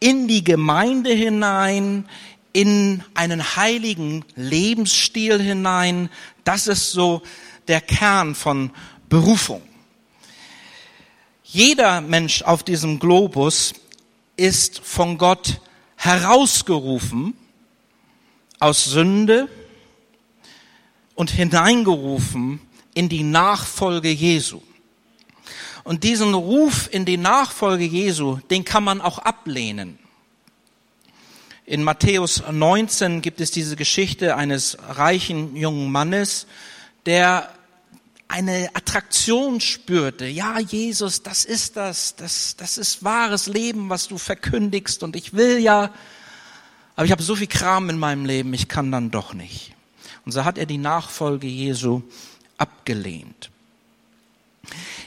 in 0.00 0.26
die 0.26 0.42
Gemeinde 0.42 1.12
hinein, 1.12 2.08
in 2.52 3.04
einen 3.14 3.56
heiligen 3.56 4.24
Lebensstil 4.34 5.40
hinein. 5.40 6.10
Das 6.42 6.66
ist 6.66 6.90
so 6.90 7.22
der 7.68 7.80
Kern 7.80 8.34
von 8.34 8.70
Berufung. 9.08 9.62
Jeder 11.44 12.00
Mensch 12.00 12.42
auf 12.42 12.62
diesem 12.62 12.98
Globus 12.98 13.74
ist 14.36 14.80
von 14.80 15.18
Gott 15.18 15.60
herausgerufen 15.96 17.34
aus 18.58 18.84
Sünde 18.84 19.48
und 21.14 21.30
hineingerufen 21.30 22.60
in 22.94 23.08
die 23.08 23.22
Nachfolge 23.22 24.10
Jesu. 24.10 24.62
Und 25.90 26.04
diesen 26.04 26.34
Ruf 26.34 26.88
in 26.92 27.04
die 27.04 27.16
Nachfolge 27.16 27.82
Jesu, 27.82 28.38
den 28.48 28.64
kann 28.64 28.84
man 28.84 29.00
auch 29.00 29.18
ablehnen. 29.18 29.98
In 31.66 31.82
Matthäus 31.82 32.44
19 32.48 33.22
gibt 33.22 33.40
es 33.40 33.50
diese 33.50 33.74
Geschichte 33.74 34.36
eines 34.36 34.78
reichen 34.88 35.56
jungen 35.56 35.90
Mannes, 35.90 36.46
der 37.06 37.52
eine 38.28 38.70
Attraktion 38.74 39.60
spürte. 39.60 40.26
Ja, 40.26 40.60
Jesus, 40.60 41.24
das 41.24 41.44
ist 41.44 41.76
das, 41.76 42.14
das, 42.14 42.54
das 42.54 42.78
ist 42.78 43.02
wahres 43.02 43.48
Leben, 43.48 43.90
was 43.90 44.06
du 44.06 44.16
verkündigst 44.16 45.02
und 45.02 45.16
ich 45.16 45.32
will 45.32 45.58
ja, 45.58 45.92
aber 46.94 47.04
ich 47.04 47.10
habe 47.10 47.24
so 47.24 47.34
viel 47.34 47.48
Kram 47.48 47.90
in 47.90 47.98
meinem 47.98 48.26
Leben, 48.26 48.54
ich 48.54 48.68
kann 48.68 48.92
dann 48.92 49.10
doch 49.10 49.34
nicht. 49.34 49.74
Und 50.24 50.30
so 50.30 50.44
hat 50.44 50.56
er 50.56 50.66
die 50.66 50.78
Nachfolge 50.78 51.48
Jesu 51.48 52.02
abgelehnt. 52.58 53.50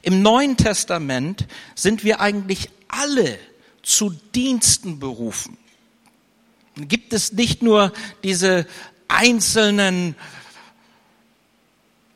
Im 0.04 0.22
Neuen 0.22 0.58
Testament 0.58 1.48
sind 1.76 2.04
wir 2.04 2.20
eigentlich 2.20 2.70
alle 2.90 3.40
zu 3.82 4.12
Diensten 4.36 5.00
berufen. 5.00 5.58
Gibt 6.76 7.14
es 7.14 7.32
nicht 7.32 7.64
nur 7.64 7.94
diese 8.24 8.68
einzelnen 9.08 10.16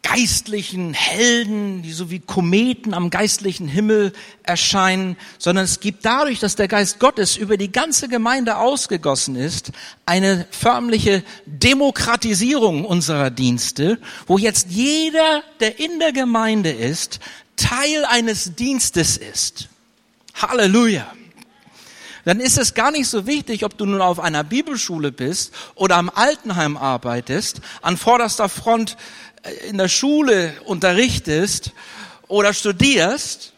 geistlichen 0.01 0.93
Helden, 0.93 1.81
die 1.81 1.91
so 1.91 2.09
wie 2.09 2.19
Kometen 2.19 2.93
am 2.93 3.09
geistlichen 3.09 3.67
Himmel 3.67 4.13
erscheinen, 4.43 5.17
sondern 5.37 5.65
es 5.65 5.79
gibt 5.79 6.05
dadurch, 6.05 6.39
dass 6.39 6.55
der 6.55 6.67
Geist 6.67 6.99
Gottes 6.99 7.35
über 7.35 7.57
die 7.57 7.71
ganze 7.71 8.07
Gemeinde 8.07 8.57
ausgegossen 8.57 9.35
ist, 9.35 9.71
eine 10.05 10.47
förmliche 10.49 11.23
Demokratisierung 11.45 12.85
unserer 12.85 13.31
Dienste, 13.31 13.99
wo 14.27 14.37
jetzt 14.37 14.67
jeder, 14.69 15.43
der 15.59 15.79
in 15.79 15.99
der 15.99 16.13
Gemeinde 16.13 16.71
ist, 16.71 17.19
Teil 17.57 18.05
eines 18.05 18.55
Dienstes 18.55 19.17
ist. 19.17 19.67
Halleluja 20.33 21.11
dann 22.27 22.41
ist 22.41 22.57
es 22.57 22.73
gar 22.73 22.91
nicht 22.91 23.07
so 23.07 23.25
wichtig, 23.25 23.63
ob 23.63 23.77
du 23.77 23.85
nun 23.85 24.01
auf 24.01 24.19
einer 24.19 24.43
Bibelschule 24.43 25.13
bist 25.13 25.53
oder 25.75 25.95
am 25.95 26.09
Altenheim 26.13 26.75
arbeitest, 26.75 27.61
an 27.81 27.95
vorderster 27.95 28.49
Front 28.49 28.97
in 29.69 29.77
der 29.77 29.87
Schule 29.87 30.53
unterrichtest 30.65 31.71
oder 32.27 32.53
studierst, 32.53 33.53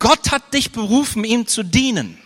Gott 0.00 0.32
hat 0.32 0.52
dich 0.54 0.72
berufen, 0.72 1.22
ihm 1.22 1.46
zu 1.46 1.62
dienen. 1.62 2.18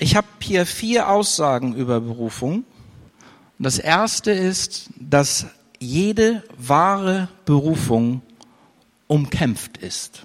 Ich 0.00 0.14
habe 0.14 0.28
hier 0.40 0.64
vier 0.64 1.08
Aussagen 1.08 1.74
über 1.74 2.00
Berufung. 2.00 2.62
Das 3.58 3.80
erste 3.80 4.30
ist, 4.30 4.90
dass 4.96 5.46
jede 5.80 6.44
wahre 6.56 7.28
Berufung 7.44 8.22
umkämpft 9.08 9.76
ist. 9.78 10.22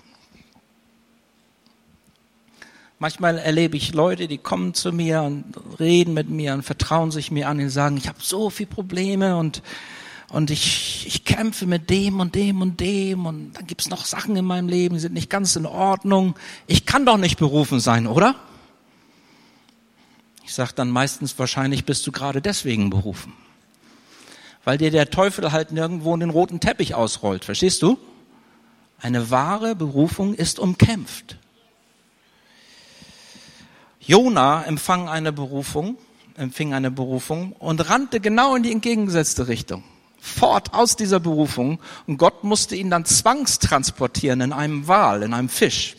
Manchmal 2.99 3.39
erlebe 3.39 3.75
ich 3.75 3.95
Leute, 3.95 4.27
die 4.27 4.37
kommen 4.37 4.75
zu 4.75 4.93
mir 4.93 5.23
und 5.23 5.45
reden 5.79 6.13
mit 6.13 6.29
mir 6.29 6.53
und 6.53 6.61
vertrauen 6.61 7.09
sich 7.09 7.31
mir 7.31 7.49
an 7.49 7.59
und 7.59 7.69
sagen, 7.69 7.97
ich 7.97 8.07
habe 8.07 8.19
so 8.21 8.51
viele 8.51 8.69
Probleme 8.69 9.35
und 9.37 9.63
und 10.29 10.49
ich, 10.49 11.05
ich 11.05 11.25
kämpfe 11.25 11.67
mit 11.67 11.91
dem 11.91 12.19
und 12.19 12.33
dem 12.33 12.61
und 12.61 12.79
dem 12.79 13.25
und 13.27 13.53
dann 13.53 13.67
gibt's 13.67 13.89
noch 13.89 14.05
Sachen 14.05 14.35
in 14.35 14.45
meinem 14.45 14.67
Leben, 14.67 14.95
die 14.95 15.01
sind 15.01 15.13
nicht 15.13 15.29
ganz 15.29 15.55
in 15.55 15.67
Ordnung. 15.67 16.35
Ich 16.65 16.87
kann 16.87 17.05
doch 17.05 17.17
nicht 17.17 17.37
berufen 17.37 17.79
sein, 17.79 18.07
oder? 18.07 18.35
Ich 20.53 20.57
sage 20.57 20.74
dann 20.75 20.91
meistens, 20.91 21.39
wahrscheinlich 21.39 21.83
bist 21.83 22.05
du 22.05 22.12
gerade 22.12 22.39
deswegen 22.39 22.91
berufen. 22.91 23.33
Weil 24.63 24.77
dir 24.77 24.91
der 24.91 25.10
Teufel 25.10 25.51
halt 25.51 25.72
nirgendwo 25.72 26.15
den 26.15 26.29
roten 26.29 26.60
Teppich 26.60 26.93
ausrollt, 26.93 27.43
verstehst 27.43 27.81
du? 27.81 27.98
Eine 29.01 29.31
wahre 29.31 29.75
Berufung 29.75 30.36
ist 30.36 30.60
umkämpft. 30.60 31.38
Jona 34.00 34.63
empfang 34.65 35.10
eine 35.10 35.33
Berufung, 35.33 35.98
empfing 36.38 36.75
eine 36.75 36.91
Berufung 36.91 37.53
und 37.53 37.89
rannte 37.89 38.19
genau 38.19 38.55
in 38.55 38.62
die 38.62 38.72
entgegengesetzte 38.72 39.48
Richtung 39.48 39.83
fort 40.19 40.75
aus 40.75 40.95
dieser 40.95 41.19
Berufung 41.19 41.79
und 42.05 42.17
Gott 42.17 42.43
musste 42.43 42.75
ihn 42.75 42.91
dann 42.91 43.05
zwangstransportieren 43.05 44.39
in 44.41 44.53
einem 44.53 44.88
Wal, 44.88 45.24
in 45.24 45.33
einem 45.33 45.50
Fisch. 45.50 45.95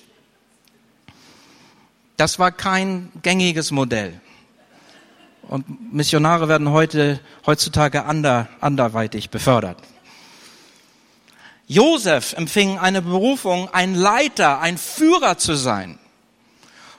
Das 2.17 2.39
war 2.39 2.53
kein 2.53 3.11
gängiges 3.21 3.73
Modell. 3.73 4.21
Und 5.49 5.93
Missionare 5.93 6.49
werden 6.49 6.71
heute, 6.71 7.21
heutzutage 7.47 8.05
ander, 8.05 8.49
anderweitig 8.61 9.31
befördert. 9.31 9.79
Josef 11.67 12.35
empfing 12.35 12.79
eine 12.79 13.03
Berufung, 13.03 13.69
ein 13.73 13.95
Leiter, 13.95 14.61
ein 14.61 14.79
Führer 14.79 15.39
zu 15.39 15.55
sein. 15.55 15.99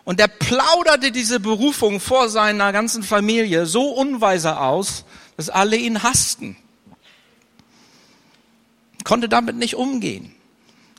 Und 0.04 0.20
er 0.20 0.28
plauderte 0.28 1.12
diese 1.12 1.40
Berufung 1.40 2.00
vor 2.00 2.30
seiner 2.30 2.72
ganzen 2.72 3.04
Familie 3.04 3.66
so 3.66 3.90
unweise 3.90 4.60
aus, 4.60 5.06
dass 5.38 5.50
alle 5.50 5.76
ihn 5.76 6.04
hassten 6.04 6.58
konnte 9.06 9.30
damit 9.30 9.56
nicht 9.56 9.76
umgehen. 9.76 10.34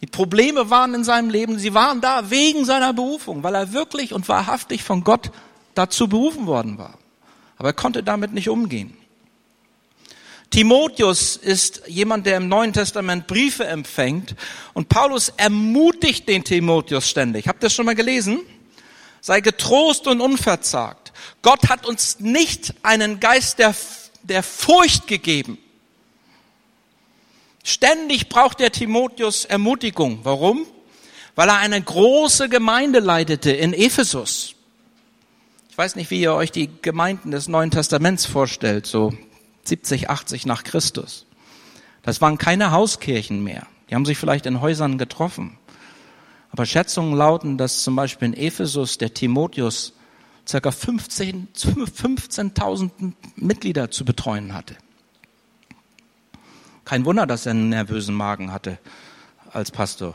Die 0.01 0.07
Probleme 0.07 0.71
waren 0.71 0.95
in 0.95 1.05
seinem 1.05 1.29
Leben, 1.29 1.59
sie 1.59 1.75
waren 1.75 2.01
da 2.01 2.31
wegen 2.31 2.65
seiner 2.65 2.95
Berufung, 2.95 3.43
weil 3.43 3.55
er 3.55 3.73
wirklich 3.73 4.15
und 4.15 4.29
wahrhaftig 4.29 4.83
von 4.83 5.05
Gott 5.05 5.31
dazu 5.75 6.09
berufen 6.09 6.47
worden 6.47 6.79
war. 6.79 6.95
Aber 7.57 7.71
er 7.71 7.75
konnte 7.75 8.03
damit 8.03 8.33
nicht 8.33 8.49
umgehen. 8.49 8.97
Timotheus 10.51 11.37
ist 11.37 11.83
jemand, 11.87 12.27
der 12.27 12.37
im 12.37 12.49
Neuen 12.49 12.73
Testament 12.73 13.27
Briefe 13.27 13.67
empfängt 13.67 14.37
und 14.75 14.89
Paulus 14.89 15.31
ermutigt 15.37 16.29
den 16.29 16.45
Timotheus 16.45 17.09
ständig. 17.09 17.49
Habt 17.49 17.59
ihr 17.59 17.67
das 17.67 17.75
schon 17.75 17.87
mal 17.87 17.95
gelesen? 17.95 18.41
Sei 19.21 19.41
getrost 19.41 20.07
und 20.07 20.21
unverzagt. 20.21 21.13
Gott 21.43 21.69
hat 21.69 21.85
uns 21.85 22.21
nicht 22.21 22.75
einen 22.83 23.19
Geist 23.19 23.59
der, 23.59 23.75
der 24.23 24.43
Furcht 24.43 25.09
gegeben, 25.09 25.59
Ständig 27.67 28.29
braucht 28.29 28.61
der 28.61 28.71
Timotheus 28.71 29.45
Ermutigung. 29.45 30.21
Warum? 30.23 30.69
Weil 31.35 31.49
er 31.49 31.57
eine 31.57 31.83
große 31.83 32.49
Gemeinde 32.49 33.01
leitete 33.01 33.51
in 33.51 33.73
Ephesus. 33.73 34.55
Ich 35.77 35.79
weiß 35.79 35.97
nicht, 35.97 36.11
wie 36.11 36.23
ihr 36.23 36.33
euch 36.33 36.53
die 36.53 36.71
Gemeinden 36.81 37.31
des 37.31 37.49
Neuen 37.49 37.71
Testaments 37.71 38.25
vorstellt, 38.25 38.87
so 38.87 39.13
70, 39.65 40.09
80 40.09 40.47
nach 40.47 40.65
Christus. 40.65 41.27
Das 42.01 42.23
waren 42.23 42.39
keine 42.39 42.71
Hauskirchen 42.71 43.45
mehr. 43.45 43.67
Die 43.91 43.95
haben 43.95 44.07
sich 44.07 44.17
vielleicht 44.17 44.47
in 44.47 44.63
Häusern 44.63 44.97
getroffen. 44.97 45.59
Aber 46.51 46.65
Schätzungen 46.65 47.15
lauten, 47.15 47.59
dass 47.59 47.83
zum 47.83 47.95
Beispiel 47.95 48.29
in 48.29 48.33
Ephesus 48.33 48.97
der 48.97 49.13
Timotheus 49.13 49.93
circa 50.49 50.71
15.000 50.71 51.91
15 51.91 53.15
Mitglieder 53.37 53.91
zu 53.91 54.07
betreuen 54.07 54.55
hatte. 54.55 54.77
Kein 56.87 57.05
Wunder, 57.05 57.27
dass 57.27 57.45
er 57.45 57.51
einen 57.51 57.69
nervösen 57.69 58.15
Magen 58.15 58.51
hatte 58.51 58.79
als 59.53 59.71
Pastor. 59.71 60.15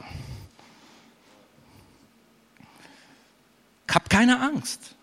Hab 3.88 4.10
keine 4.10 4.42
Angst. 4.42 4.96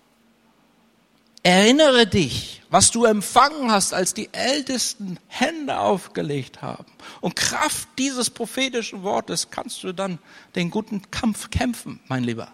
Erinnere 1.49 2.07
dich, 2.07 2.61
was 2.69 2.91
du 2.91 3.07
empfangen 3.07 3.71
hast, 3.71 3.95
als 3.95 4.13
die 4.13 4.29
Ältesten 4.33 5.19
Hände 5.29 5.79
aufgelegt 5.79 6.61
haben. 6.61 6.85
Und 7.23 7.37
Kraft 7.37 7.89
dieses 7.97 8.29
prophetischen 8.29 9.03
Wortes 9.03 9.51
kannst 9.51 9.83
du 9.83 9.95
dann 9.95 10.19
den 10.57 10.71
guten 10.71 11.11
Kampf 11.11 11.49
kämpfen, 11.49 12.01
mein 12.07 12.23
Lieber. 12.23 12.49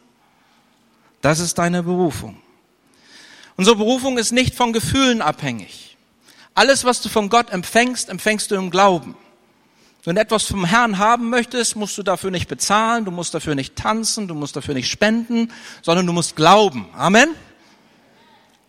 Das 1.23 1.41
ist 1.41 1.59
deine 1.59 1.83
Berufung. 1.83 2.37
Unsere 3.57 3.75
Berufung 3.75 4.17
ist 4.17 4.31
nicht 4.31 4.55
von 4.55 4.73
Gefühlen 4.73 5.23
abhängig. 5.23 5.97
Alles, 6.55 6.85
was 6.85 7.03
du 7.03 7.09
von 7.09 7.31
Gott 7.31 7.51
empfängst, 7.51 8.09
empfängst 8.09 8.53
du 8.53 8.55
im 8.55 8.71
Glauben. 8.71 9.17
Wenn 10.05 10.15
du 10.15 10.23
etwas 10.23 10.45
vom 10.45 10.65
Herrn 10.65 10.99
haben 10.99 11.31
möchtest, 11.31 11.75
musst 11.75 11.99
du 11.99 12.05
dafür 12.05 12.31
nicht 12.31 12.47
bezahlen, 12.47 13.05
du 13.05 13.11
musst 13.11 13.35
dafür 13.35 13.57
nicht 13.57 13.75
tanzen, 13.75 14.29
du 14.29 14.37
musst 14.37 14.55
dafür 14.55 14.75
nicht 14.75 14.89
spenden, 14.89 15.51
sondern 15.83 16.07
du 16.07 16.13
musst 16.13 16.37
glauben. 16.37 16.87
Amen. 16.97 17.35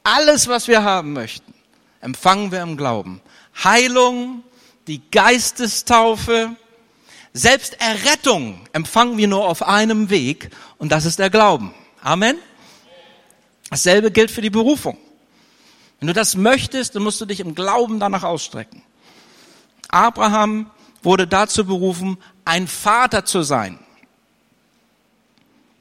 Alles, 0.05 0.47
was 0.47 0.67
wir 0.67 0.83
haben 0.83 1.13
möchten, 1.13 1.51
empfangen 1.99 2.51
wir 2.51 2.61
im 2.61 2.77
Glauben. 2.77 3.21
Heilung, 3.63 4.43
die 4.85 5.01
Geistestaufe, 5.09 6.55
selbst 7.33 7.81
Errettung 7.81 8.61
empfangen 8.71 9.17
wir 9.17 9.27
nur 9.27 9.49
auf 9.49 9.63
einem 9.63 10.11
Weg 10.11 10.51
und 10.77 10.91
das 10.91 11.05
ist 11.05 11.17
der 11.17 11.31
Glauben. 11.31 11.73
Amen. 12.03 12.37
Dasselbe 13.71 14.11
gilt 14.11 14.29
für 14.29 14.43
die 14.43 14.51
Berufung. 14.51 14.95
Wenn 15.99 16.05
du 16.05 16.13
das 16.13 16.35
möchtest, 16.35 16.93
dann 16.93 17.01
musst 17.01 17.19
du 17.19 17.25
dich 17.25 17.39
im 17.39 17.55
Glauben 17.55 17.99
danach 17.99 18.23
ausstrecken. 18.23 18.83
Abraham 19.87 20.69
wurde 21.01 21.25
dazu 21.25 21.65
berufen, 21.65 22.19
ein 22.45 22.67
Vater 22.67 23.25
zu 23.25 23.41
sein. 23.41 23.79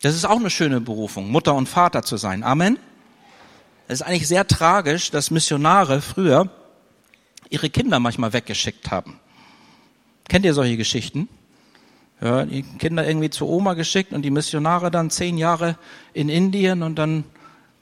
Das 0.00 0.14
ist 0.14 0.24
auch 0.24 0.40
eine 0.40 0.48
schöne 0.48 0.80
Berufung, 0.80 1.30
Mutter 1.30 1.54
und 1.54 1.68
Vater 1.68 2.02
zu 2.02 2.16
sein. 2.16 2.42
Amen. 2.42 2.78
Es 3.86 4.00
ist 4.00 4.06
eigentlich 4.06 4.28
sehr 4.28 4.46
tragisch, 4.46 5.10
dass 5.10 5.30
Missionare 5.30 6.00
früher 6.00 6.48
ihre 7.50 7.68
Kinder 7.68 8.00
manchmal 8.00 8.32
weggeschickt 8.32 8.90
haben. 8.90 9.20
Kennt 10.28 10.46
ihr 10.46 10.54
solche 10.54 10.76
Geschichten? 10.76 11.28
Ja, 12.20 12.46
die 12.46 12.62
Kinder 12.62 13.06
irgendwie 13.06 13.28
zur 13.28 13.48
Oma 13.48 13.74
geschickt 13.74 14.12
und 14.12 14.22
die 14.22 14.30
Missionare 14.30 14.90
dann 14.90 15.10
zehn 15.10 15.36
Jahre 15.36 15.76
in 16.14 16.30
Indien 16.30 16.82
und 16.82 16.96
dann 16.96 17.24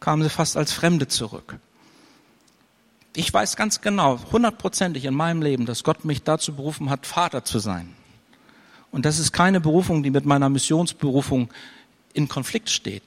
kamen 0.00 0.22
sie 0.24 0.30
fast 0.30 0.56
als 0.56 0.72
Fremde 0.72 1.06
zurück. 1.06 1.58
Ich 3.14 3.32
weiß 3.32 3.56
ganz 3.56 3.80
genau, 3.80 4.18
hundertprozentig 4.32 5.04
in 5.04 5.14
meinem 5.14 5.42
Leben, 5.42 5.66
dass 5.66 5.84
Gott 5.84 6.04
mich 6.04 6.22
dazu 6.24 6.56
berufen 6.56 6.90
hat, 6.90 7.06
Vater 7.06 7.44
zu 7.44 7.60
sein. 7.60 7.94
Und 8.90 9.04
das 9.04 9.18
ist 9.18 9.32
keine 9.32 9.60
Berufung, 9.60 10.02
die 10.02 10.10
mit 10.10 10.24
meiner 10.24 10.48
Missionsberufung 10.48 11.50
in 12.14 12.28
Konflikt 12.28 12.70
steht. 12.70 13.04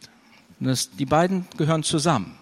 Das, 0.60 0.92
die 0.92 1.06
beiden 1.06 1.48
gehören 1.58 1.84
zusammen. 1.84 2.38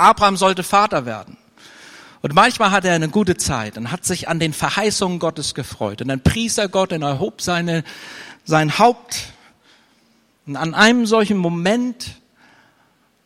Abraham 0.00 0.36
sollte 0.36 0.62
Vater 0.62 1.06
werden. 1.06 1.36
Und 2.22 2.34
manchmal 2.34 2.70
hatte 2.70 2.88
er 2.88 2.94
eine 2.94 3.08
gute 3.08 3.36
Zeit 3.36 3.78
und 3.78 3.90
hat 3.90 4.04
sich 4.04 4.28
an 4.28 4.38
den 4.38 4.52
Verheißungen 4.52 5.18
Gottes 5.18 5.54
gefreut. 5.54 6.02
Und 6.02 6.08
dann 6.08 6.22
pries 6.22 6.58
er 6.58 6.68
Gott 6.68 6.92
und 6.92 7.02
erhob 7.02 7.40
seine, 7.40 7.84
sein 8.44 8.78
Haupt. 8.78 9.32
Und 10.46 10.56
an 10.56 10.74
einem 10.74 11.06
solchen 11.06 11.38
Moment 11.38 12.20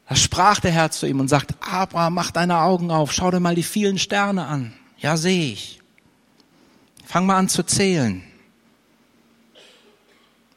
da 0.09 0.17
sprach 0.17 0.61
der 0.61 0.71
Herr 0.71 0.91
zu 0.91 1.07
ihm 1.07 1.21
und 1.21 1.29
sagt, 1.29 1.55
Abraham, 1.61 2.15
mach 2.15 2.31
deine 2.31 2.59
Augen 2.59 2.91
auf, 2.91 3.13
schau 3.13 3.31
dir 3.31 3.41
mal 3.41 3.55
die 3.55 3.63
vielen 3.63 3.99
Sterne 3.99 4.47
an. 4.47 4.75
Ja, 4.99 5.17
sehe 5.17 5.53
ich. 5.53 5.81
Fang 7.07 7.27
mal 7.27 7.37
an 7.37 7.49
zu 7.49 7.63
zählen. 7.63 8.23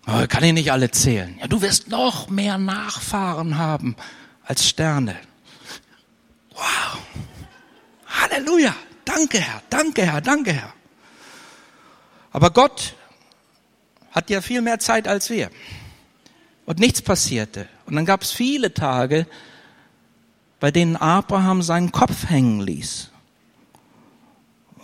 Oh, 0.05 0.25
kann 0.27 0.43
ich 0.43 0.53
nicht 0.53 0.71
alle 0.71 0.91
zählen. 0.91 1.37
Ja, 1.39 1.47
du 1.47 1.61
wirst 1.61 1.89
noch 1.89 2.29
mehr 2.29 2.57
Nachfahren 2.57 3.57
haben 3.57 3.95
als 4.43 4.67
Sterne. 4.67 5.15
Wow. 6.57 6.99
Halleluja. 8.07 8.75
Danke, 9.05 9.39
Herr. 9.39 9.61
Danke, 9.69 10.05
Herr. 10.05 10.21
Danke, 10.21 10.53
Herr. 10.53 10.73
Aber 12.31 12.51
Gott 12.51 12.95
hat 14.11 14.29
ja 14.29 14.41
viel 14.41 14.61
mehr 14.61 14.79
Zeit 14.79 15.07
als 15.07 15.29
wir 15.29 15.49
und 16.65 16.79
nichts 16.79 17.01
passierte. 17.01 17.67
Und 17.85 17.95
dann 17.95 18.05
gab 18.05 18.23
es 18.23 18.31
viele 18.31 18.73
Tage, 18.73 19.27
bei 20.59 20.71
denen 20.71 20.95
Abraham 20.95 21.61
seinen 21.61 21.91
Kopf 21.91 22.29
hängen 22.29 22.61
ließ. 22.61 23.09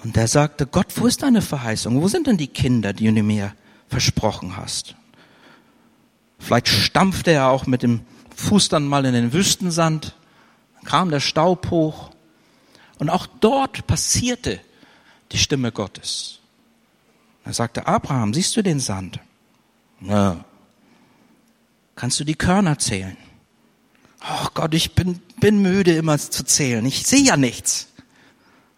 Und 0.04 0.18
er 0.18 0.28
sagte, 0.28 0.68
Gott, 0.68 0.88
wo 0.96 1.08
ist 1.08 1.24
deine 1.24 1.42
Verheißung? 1.42 2.02
Wo 2.02 2.08
sind 2.08 2.28
denn 2.28 2.38
die 2.38 2.48
Kinder, 2.48 2.94
die 2.94 3.14
du 3.14 3.24
mir 3.24 3.54
versprochen 3.88 4.58
hast? 4.58 4.96
Vielleicht 6.40 6.68
stampfte 6.68 7.32
er 7.32 7.48
auch 7.48 7.66
mit 7.66 7.84
dem 7.84 8.02
Fuß 8.36 8.70
dann 8.70 8.86
mal 8.86 9.06
in 9.06 9.14
den 9.14 9.32
Wüstensand, 9.32 10.16
kam 10.84 11.10
der 11.10 11.20
Staub 11.20 11.70
hoch. 11.70 12.12
Und 13.00 13.10
auch 13.10 13.28
dort 13.40 13.88
passierte 13.88 14.60
die 15.32 15.38
Stimme 15.38 15.72
Gottes. 15.72 16.40
Er 17.44 17.54
sagte, 17.54 17.88
Abraham, 17.88 18.34
siehst 18.34 18.56
du 18.56 18.62
den 18.62 18.80
Sand? 18.80 19.20
Ja, 20.02 20.46
kannst 21.96 22.20
du 22.20 22.24
die 22.24 22.36
Körner 22.36 22.78
zählen. 22.80 23.18
Oh 24.22 24.48
Gott, 24.54 24.74
ich 24.74 24.94
bin, 24.96 25.20
bin 25.40 25.62
müde 25.62 25.96
immer 25.96 26.18
zu 26.18 26.46
zählen. 26.46 26.86
Ich 26.86 27.06
sehe 27.06 27.24
ja 27.24 27.36
nichts. 27.36 27.88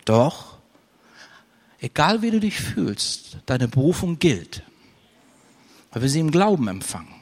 Doch, 0.06 0.58
egal 1.80 2.22
wie 2.22 2.32
du 2.32 2.39
dich 2.39 2.60
fühlst, 2.60 3.38
deine 3.46 3.68
Berufung 3.68 4.18
gilt, 4.18 4.63
weil 5.91 6.02
wir 6.02 6.10
sie 6.10 6.20
im 6.20 6.32
Glauben 6.32 6.68
empfangen. 6.68 7.14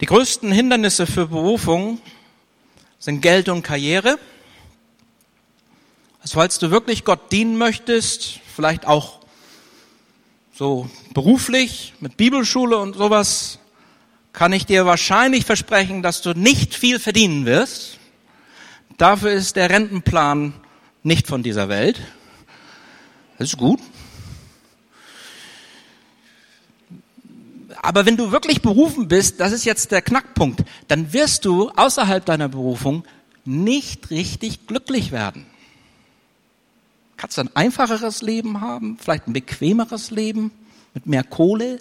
Die 0.00 0.06
größten 0.06 0.50
Hindernisse 0.50 1.06
für 1.06 1.26
Berufung 1.26 2.00
sind 2.98 3.20
Geld 3.20 3.50
und 3.50 3.62
Karriere. 3.62 4.18
Also 6.22 6.36
falls 6.36 6.58
du 6.58 6.70
wirklich 6.70 7.04
Gott 7.04 7.30
dienen 7.30 7.58
möchtest, 7.58 8.40
vielleicht 8.54 8.86
auch 8.86 9.20
so 10.54 10.88
beruflich 11.12 11.92
mit 12.00 12.16
Bibelschule 12.16 12.78
und 12.78 12.96
sowas, 12.96 13.58
kann 14.32 14.54
ich 14.54 14.64
dir 14.64 14.86
wahrscheinlich 14.86 15.44
versprechen, 15.44 16.02
dass 16.02 16.22
du 16.22 16.32
nicht 16.32 16.74
viel 16.74 16.98
verdienen 16.98 17.44
wirst. 17.44 17.98
Dafür 18.96 19.32
ist 19.32 19.56
der 19.56 19.68
Rentenplan 19.68 20.54
nicht 21.02 21.26
von 21.26 21.42
dieser 21.42 21.68
Welt. 21.68 22.00
Das 23.36 23.48
ist 23.48 23.58
gut. 23.58 23.80
Aber 27.82 28.04
wenn 28.04 28.18
du 28.18 28.30
wirklich 28.30 28.60
berufen 28.60 29.08
bist, 29.08 29.40
das 29.40 29.52
ist 29.52 29.64
jetzt 29.64 29.90
der 29.90 30.02
Knackpunkt, 30.02 30.64
dann 30.88 31.14
wirst 31.14 31.46
du 31.46 31.70
außerhalb 31.70 32.24
deiner 32.24 32.48
Berufung 32.48 33.04
nicht 33.46 34.10
richtig 34.10 34.66
glücklich 34.66 35.12
werden. 35.12 35.46
Kannst 37.16 37.38
du 37.38 37.42
ein 37.42 37.56
einfacheres 37.56 38.20
Leben 38.20 38.60
haben, 38.60 38.98
vielleicht 38.98 39.28
ein 39.28 39.32
bequemeres 39.32 40.10
Leben 40.10 40.52
mit 40.92 41.06
mehr 41.06 41.24
Kohle, 41.24 41.80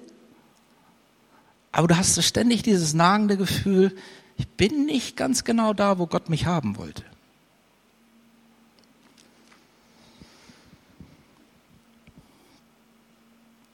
aber 1.71 1.87
du 1.87 1.97
hast 1.97 2.21
ständig 2.23 2.63
dieses 2.63 2.93
nagende 2.93 3.35
Gefühl, 3.35 3.95
ich 4.37 4.47
bin 4.47 4.85
nicht 4.85 5.17
ganz 5.17 5.43
genau 5.43 5.73
da, 5.73 5.99
wo 5.99 6.07
Gott 6.07 6.29
mich 6.29 6.45
haben 6.45 6.77
wollte. 6.77 7.03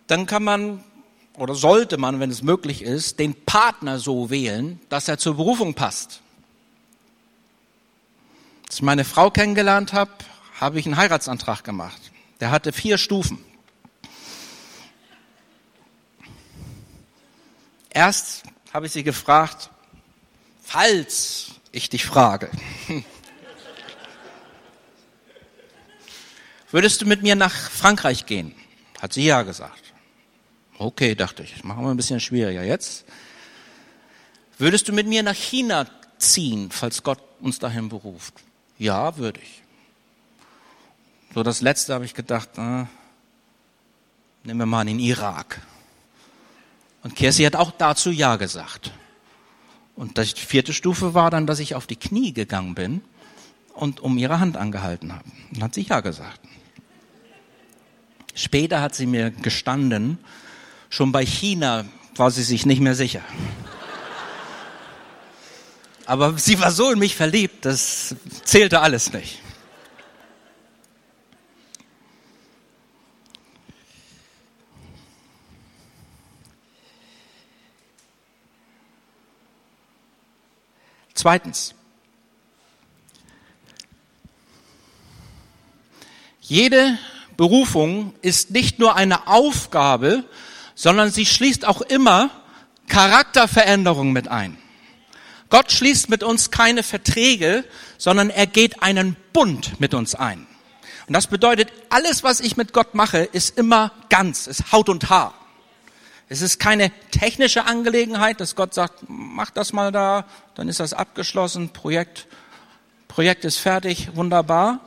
Dann 0.07 0.25
kann 0.25 0.43
man 0.43 0.83
oder 1.37 1.55
sollte 1.55 1.97
man, 1.97 2.19
wenn 2.19 2.31
es 2.31 2.41
möglich 2.41 2.81
ist, 2.81 3.19
den 3.19 3.33
Partner 3.45 3.99
so 3.99 4.29
wählen, 4.29 4.79
dass 4.89 5.07
er 5.07 5.17
zur 5.17 5.35
Berufung 5.35 5.73
passt. 5.73 6.21
Als 8.65 8.75
ich 8.75 8.81
meine 8.81 9.05
Frau 9.05 9.29
kennengelernt 9.29 9.93
habe, 9.93 10.11
habe 10.59 10.79
ich 10.79 10.85
einen 10.85 10.97
Heiratsantrag 10.97 11.63
gemacht. 11.63 12.11
Der 12.39 12.51
hatte 12.51 12.73
vier 12.73 12.97
Stufen. 12.97 13.43
Erst 17.89 18.43
habe 18.73 18.87
ich 18.87 18.91
sie 18.91 19.03
gefragt, 19.03 19.69
falls 20.61 21.51
ich 21.71 21.89
dich 21.89 22.05
frage, 22.05 22.49
würdest 26.71 27.01
du 27.01 27.05
mit 27.05 27.21
mir 27.21 27.35
nach 27.35 27.53
Frankreich 27.53 28.25
gehen? 28.25 28.53
Hat 29.01 29.13
sie 29.13 29.25
ja 29.25 29.43
gesagt. 29.43 29.84
Okay, 30.77 31.15
dachte 31.15 31.43
ich, 31.43 31.63
machen 31.63 31.83
wir 31.83 31.91
ein 31.91 31.97
bisschen 31.97 32.19
schwieriger 32.19 32.63
jetzt. 32.63 33.05
Würdest 34.57 34.87
du 34.87 34.93
mit 34.93 35.07
mir 35.07 35.23
nach 35.23 35.35
China 35.35 35.87
ziehen, 36.17 36.69
falls 36.71 37.03
Gott 37.03 37.19
uns 37.39 37.59
dahin 37.59 37.89
beruft? 37.89 38.33
Ja, 38.77 39.17
würde 39.17 39.39
ich. 39.41 39.63
So 41.33 41.43
das 41.43 41.61
letzte 41.61 41.93
habe 41.93 42.05
ich 42.05 42.13
gedacht, 42.13 42.49
äh, 42.57 42.85
nehmen 44.43 44.59
wir 44.59 44.65
mal 44.65 44.81
in 44.81 44.87
den 44.87 44.99
Irak. 44.99 45.61
Und 47.03 47.15
Kersi 47.15 47.43
hat 47.43 47.55
auch 47.55 47.71
dazu 47.71 48.09
Ja 48.09 48.35
gesagt. 48.35 48.91
Und 49.95 50.17
die 50.17 50.25
vierte 50.25 50.73
Stufe 50.73 51.13
war 51.13 51.29
dann, 51.29 51.47
dass 51.47 51.59
ich 51.59 51.75
auf 51.75 51.87
die 51.87 51.95
Knie 51.95 52.33
gegangen 52.33 52.75
bin 52.75 53.01
und 53.73 53.99
um 53.99 54.17
ihre 54.17 54.39
Hand 54.39 54.57
angehalten 54.57 55.13
habe. 55.13 55.25
Und 55.53 55.63
hat 55.63 55.73
sie 55.73 55.83
Ja 55.83 56.01
gesagt. 56.01 56.39
Später 58.33 58.81
hat 58.81 58.95
sie 58.95 59.05
mir 59.05 59.31
gestanden, 59.31 60.17
Schon 60.89 61.11
bei 61.11 61.25
China 61.25 61.85
war 62.15 62.31
sie 62.31 62.43
sich 62.43 62.65
nicht 62.65 62.81
mehr 62.81 62.95
sicher. 62.95 63.21
Aber 66.05 66.37
sie 66.37 66.59
war 66.59 66.71
so 66.71 66.91
in 66.91 66.99
mich 66.99 67.15
verliebt, 67.15 67.65
das 67.65 68.15
zählte 68.43 68.81
alles 68.81 69.11
nicht. 69.11 69.39
Zweitens. 81.15 81.73
Jede 86.39 86.99
Berufung 87.35 88.13
ist 88.21 88.51
nicht 88.51 88.77
nur 88.77 88.95
eine 88.95 89.25
Aufgabe, 89.27 90.23
sondern 90.75 91.09
sie 91.09 91.25
schließt 91.25 91.65
auch 91.65 91.81
immer 91.81 92.29
Charakterveränderung 92.87 94.11
mit 94.11 94.27
ein. 94.27 94.57
Gott 95.49 95.71
schließt 95.71 96.09
mit 96.09 96.23
uns 96.23 96.51
keine 96.51 96.83
Verträge, 96.83 97.63
sondern 97.97 98.29
er 98.29 98.47
geht 98.47 98.83
einen 98.83 99.15
Bund 99.33 99.79
mit 99.79 99.93
uns 99.93 100.13
ein. 100.13 100.45
Und 101.07 101.13
das 101.13 101.27
bedeutet, 101.27 101.71
alles, 101.89 102.23
was 102.23 102.39
ich 102.39 102.57
mit 102.57 102.73
Gott 102.73 102.95
mache, 102.95 103.19
ist 103.19 103.57
immer 103.57 103.91
ganz, 104.09 104.47
ist 104.47 104.71
Haut 104.71 104.89
und 104.89 105.09
Haar. 105.09 105.33
Es 106.27 106.41
ist 106.41 106.59
keine 106.59 106.91
technische 107.11 107.65
Angelegenheit, 107.65 108.41
dass 108.41 108.55
Gott 108.55 108.73
sagt, 108.73 109.03
mach 109.07 109.51
das 109.51 109.73
mal 109.73 109.91
da, 109.91 110.25
dann 110.55 110.67
ist 110.67 110.79
das 110.79 110.93
abgeschlossen, 110.93 111.69
Projekt, 111.69 112.27
Projekt 113.07 113.45
ist 113.45 113.57
fertig, 113.57 114.15
wunderbar. 114.15 114.79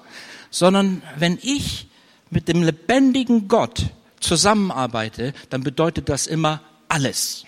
Sondern 0.51 1.03
wenn 1.17 1.39
ich 1.41 1.89
mit 2.31 2.49
dem 2.49 2.63
lebendigen 2.63 3.47
Gott 3.47 3.85
zusammenarbeite, 4.21 5.35
dann 5.51 5.63
bedeutet 5.63 6.09
das 6.09 6.27
immer 6.27 6.61
alles. 6.89 7.45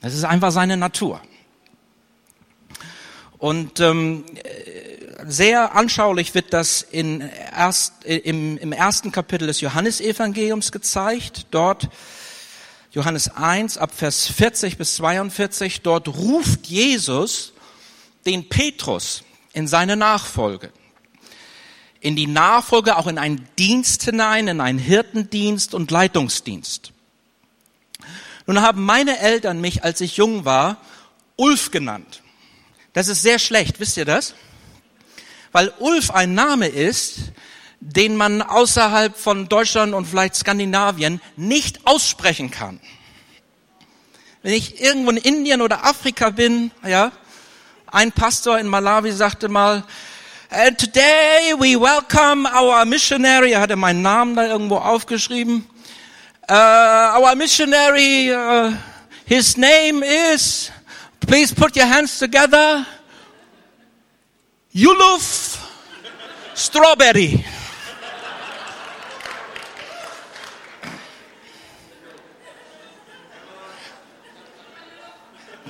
Das 0.00 0.14
ist 0.14 0.24
einfach 0.24 0.50
seine 0.50 0.76
Natur. 0.76 1.20
Und 3.38 3.80
ähm, 3.80 4.24
sehr 5.26 5.74
anschaulich 5.74 6.34
wird 6.34 6.52
das 6.52 6.82
in 6.82 7.20
erst, 7.20 8.04
im, 8.04 8.58
im 8.58 8.72
ersten 8.72 9.12
Kapitel 9.12 9.46
des 9.46 9.60
Johannesevangeliums 9.60 10.72
gezeigt. 10.72 11.46
Dort 11.50 11.88
Johannes 12.92 13.34
1 13.34 13.78
ab 13.78 13.92
Vers 13.94 14.26
40 14.26 14.76
bis 14.76 14.96
42, 14.96 15.82
dort 15.82 16.08
ruft 16.08 16.66
Jesus 16.66 17.52
den 18.26 18.48
Petrus 18.48 19.22
in 19.52 19.66
seine 19.68 19.96
Nachfolge 19.96 20.70
in 22.00 22.16
die 22.16 22.26
Nachfolge, 22.26 22.96
auch 22.96 23.06
in 23.06 23.18
einen 23.18 23.46
Dienst 23.58 24.02
hinein, 24.02 24.48
in 24.48 24.60
einen 24.60 24.78
Hirtendienst 24.78 25.74
und 25.74 25.90
Leitungsdienst. 25.90 26.92
Nun 28.46 28.62
haben 28.62 28.84
meine 28.84 29.18
Eltern 29.18 29.60
mich, 29.60 29.84
als 29.84 30.00
ich 30.00 30.16
jung 30.16 30.44
war, 30.44 30.78
Ulf 31.36 31.70
genannt. 31.70 32.22
Das 32.92 33.08
ist 33.08 33.22
sehr 33.22 33.38
schlecht, 33.38 33.80
wisst 33.80 33.96
ihr 33.96 34.04
das? 34.04 34.34
Weil 35.52 35.72
Ulf 35.78 36.10
ein 36.10 36.34
Name 36.34 36.68
ist, 36.68 37.32
den 37.80 38.16
man 38.16 38.42
außerhalb 38.42 39.16
von 39.16 39.48
Deutschland 39.48 39.94
und 39.94 40.06
vielleicht 40.06 40.34
Skandinavien 40.34 41.20
nicht 41.36 41.86
aussprechen 41.86 42.50
kann. 42.50 42.80
Wenn 44.42 44.54
ich 44.54 44.80
irgendwo 44.80 45.10
in 45.10 45.16
Indien 45.18 45.60
oder 45.60 45.84
Afrika 45.84 46.30
bin, 46.30 46.70
ja, 46.86 47.12
ein 47.86 48.12
Pastor 48.12 48.58
in 48.58 48.68
Malawi 48.68 49.12
sagte 49.12 49.48
mal, 49.48 49.84
And 50.52 50.76
today 50.76 51.54
we 51.56 51.76
welcome 51.76 52.44
our 52.44 52.84
missionary. 52.84 53.52
Er 53.52 53.60
hatte 53.60 53.76
meinen 53.76 54.02
Namen 54.02 54.34
da 54.34 54.46
irgendwo 54.46 54.78
aufgeschrieben. 54.78 55.64
Uh, 56.48 57.20
our 57.22 57.36
missionary, 57.36 58.32
uh, 58.34 58.72
his 59.26 59.56
name 59.56 60.02
is, 60.02 60.72
please 61.20 61.54
put 61.54 61.76
your 61.76 61.86
hands 61.86 62.18
together. 62.18 62.84
Yuluf 64.72 65.56
Strawberry. 66.56 67.44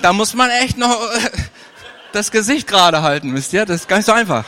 Da 0.00 0.14
muss 0.14 0.32
man 0.32 0.48
echt 0.48 0.78
noch 0.78 0.98
das 2.12 2.30
Gesicht 2.30 2.66
gerade 2.66 3.02
halten, 3.02 3.34
wisst 3.34 3.52
ihr? 3.52 3.66
Das 3.66 3.82
ist 3.82 3.88
gar 3.88 3.98
nicht 3.98 4.06
so 4.06 4.12
einfach. 4.12 4.46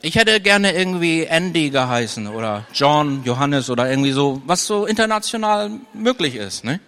Ich 0.00 0.14
hätte 0.14 0.40
gerne 0.40 0.72
irgendwie 0.74 1.24
Andy 1.24 1.70
geheißen 1.70 2.28
oder 2.28 2.64
John, 2.72 3.24
Johannes 3.24 3.68
oder 3.68 3.90
irgendwie 3.90 4.12
so, 4.12 4.40
was 4.46 4.64
so 4.64 4.86
international 4.86 5.72
möglich 5.92 6.36
ist. 6.36 6.62
Ne? 6.62 6.78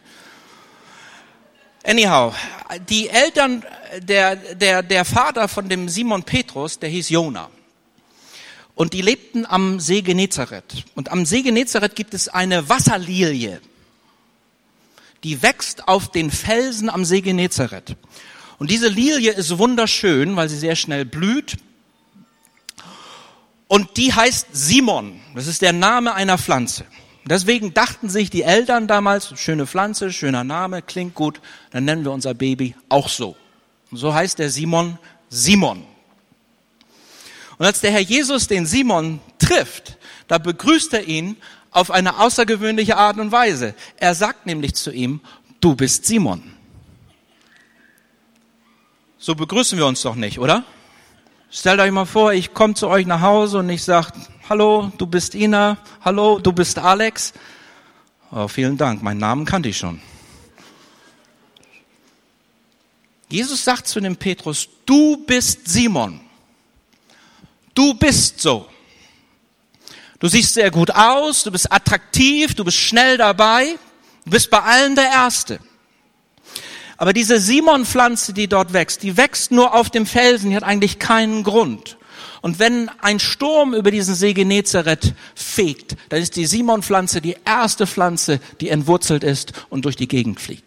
Anyhow, 1.83 2.33
die 2.89 3.09
Eltern, 3.09 3.65
der, 3.99 4.37
der, 4.37 4.85
der 4.85 5.05
Vater 5.05 5.49
von 5.49 5.69
dem 5.69 5.89
Simon 5.89 6.23
Petrus, 6.23 6.79
der 6.79 6.89
hieß 6.89 7.09
Jona. 7.09 7.51
Und 8.77 8.93
die 8.93 9.03
lebten 9.03 9.45
am 9.45 9.81
See 9.81 10.03
Genezareth. 10.03 10.85
Und 10.95 11.11
am 11.11 11.27
See 11.27 11.43
Genezareth 11.43 11.97
gibt 11.97 12.15
es 12.15 12.29
eine 12.29 12.69
Wasserlilie. 12.69 13.61
Die 15.25 15.43
wächst 15.43 15.89
auf 15.89 16.13
den 16.13 16.31
Felsen 16.31 16.89
am 16.89 17.05
See 17.05 17.23
Genezareth. 17.23 17.97
Und 18.59 18.71
diese 18.71 18.89
Lilie 18.89 19.33
ist 19.33 19.59
wunderschön, 19.59 20.37
weil 20.37 20.49
sie 20.49 20.59
sehr 20.59 20.77
schnell 20.77 21.05
blüht. 21.05 21.57
Und 23.71 23.99
die 23.99 24.13
heißt 24.13 24.49
Simon. 24.51 25.21
Das 25.33 25.47
ist 25.47 25.63
der 25.63 25.73
Name 25.73 26.13
einer 26.13 26.39
Pflanze. 26.39 26.85
Deswegen 27.25 27.73
dachten 27.73 28.09
sich 28.09 28.29
die 28.29 28.43
Eltern 28.43 28.89
damals, 28.89 29.33
schöne 29.39 29.65
Pflanze, 29.65 30.13
schöner 30.13 30.43
Name, 30.43 30.83
klingt 30.83 31.15
gut, 31.15 31.41
dann 31.71 31.85
nennen 31.85 32.03
wir 32.03 32.11
unser 32.11 32.35
Baby 32.35 32.75
auch 32.89 33.09
so. 33.09 33.37
Und 33.93 33.99
so 33.99 34.13
heißt 34.13 34.41
der 34.41 34.51
Simon 34.51 34.99
Simon. 35.29 35.85
Und 37.59 37.65
als 37.65 37.81
der 37.81 37.93
Herr 37.93 38.01
Jesus 38.01 38.49
den 38.49 38.67
Simon 38.67 39.21
trifft, 39.39 39.99
da 40.27 40.39
begrüßt 40.39 40.93
er 40.95 41.05
ihn 41.05 41.37
auf 41.71 41.93
eine 41.93 42.19
außergewöhnliche 42.19 42.97
Art 42.97 43.19
und 43.19 43.31
Weise. 43.31 43.77
Er 43.99 44.17
sagt 44.17 44.47
nämlich 44.47 44.75
zu 44.75 44.91
ihm, 44.91 45.21
du 45.61 45.77
bist 45.77 46.07
Simon. 46.07 46.43
So 49.17 49.37
begrüßen 49.37 49.79
wir 49.79 49.87
uns 49.87 50.03
doch 50.03 50.17
nicht, 50.17 50.41
oder? 50.41 50.65
Stellt 51.53 51.81
euch 51.81 51.91
mal 51.91 52.05
vor, 52.05 52.33
ich 52.33 52.55
komme 52.55 52.75
zu 52.75 52.87
euch 52.87 53.07
nach 53.07 53.23
Hause 53.23 53.59
und 53.59 53.69
ich 53.71 53.83
sage, 53.83 54.13
hallo, 54.49 54.93
du 54.97 55.05
bist 55.05 55.35
Ina, 55.35 55.79
hallo, 56.01 56.39
du 56.39 56.53
bist 56.53 56.79
Alex. 56.79 57.33
Oh, 58.31 58.47
vielen 58.47 58.77
Dank, 58.77 59.03
meinen 59.03 59.19
Namen 59.19 59.45
kannte 59.45 59.69
ich 59.69 59.77
schon. 59.77 60.01
Jesus 63.29 63.65
sagt 63.65 63.89
zu 63.89 64.01
dem 64.01 64.17
Petrus, 64.17 64.69
du 64.87 65.17
bist 65.27 65.67
Simon. 65.67 66.21
Du 67.75 67.95
bist 67.95 68.41
so. 68.41 68.69
Du 70.21 70.29
siehst 70.29 70.55
sehr 70.55 70.71
gut 70.71 70.93
aus, 70.93 71.43
du 71.43 71.51
bist 71.51 71.73
attraktiv, 71.73 72.55
du 72.55 72.63
bist 72.63 72.77
schnell 72.77 73.17
dabei, 73.17 73.77
du 74.25 74.31
bist 74.31 74.51
bei 74.51 74.61
allen 74.61 74.95
der 74.95 75.11
Erste. 75.11 75.59
Aber 77.01 77.15
diese 77.15 77.41
Simon-Pflanze, 77.41 78.35
die 78.35 78.47
dort 78.47 78.75
wächst, 78.75 79.03
die 79.03 79.17
wächst 79.17 79.53
nur 79.53 79.73
auf 79.73 79.89
dem 79.89 80.05
Felsen, 80.05 80.51
die 80.51 80.57
hat 80.57 80.65
eigentlich 80.65 80.99
keinen 80.99 81.45
Grund. 81.45 81.97
Und 82.43 82.59
wenn 82.59 82.91
ein 83.01 83.19
Sturm 83.19 83.73
über 83.73 83.91
diesen 83.91 84.15
See 84.15 84.35
Genezareth 84.35 85.15
fegt, 85.35 85.97
dann 86.11 86.21
ist 86.21 86.37
die 86.37 86.45
Simon-Pflanze 86.45 87.23
die 87.23 87.37
erste 87.43 87.87
Pflanze, 87.87 88.39
die 88.61 88.69
entwurzelt 88.69 89.25
ist 89.25 89.55
und 89.71 89.87
durch 89.87 89.97
die 89.97 90.09
Gegend 90.09 90.41
fliegt. 90.41 90.65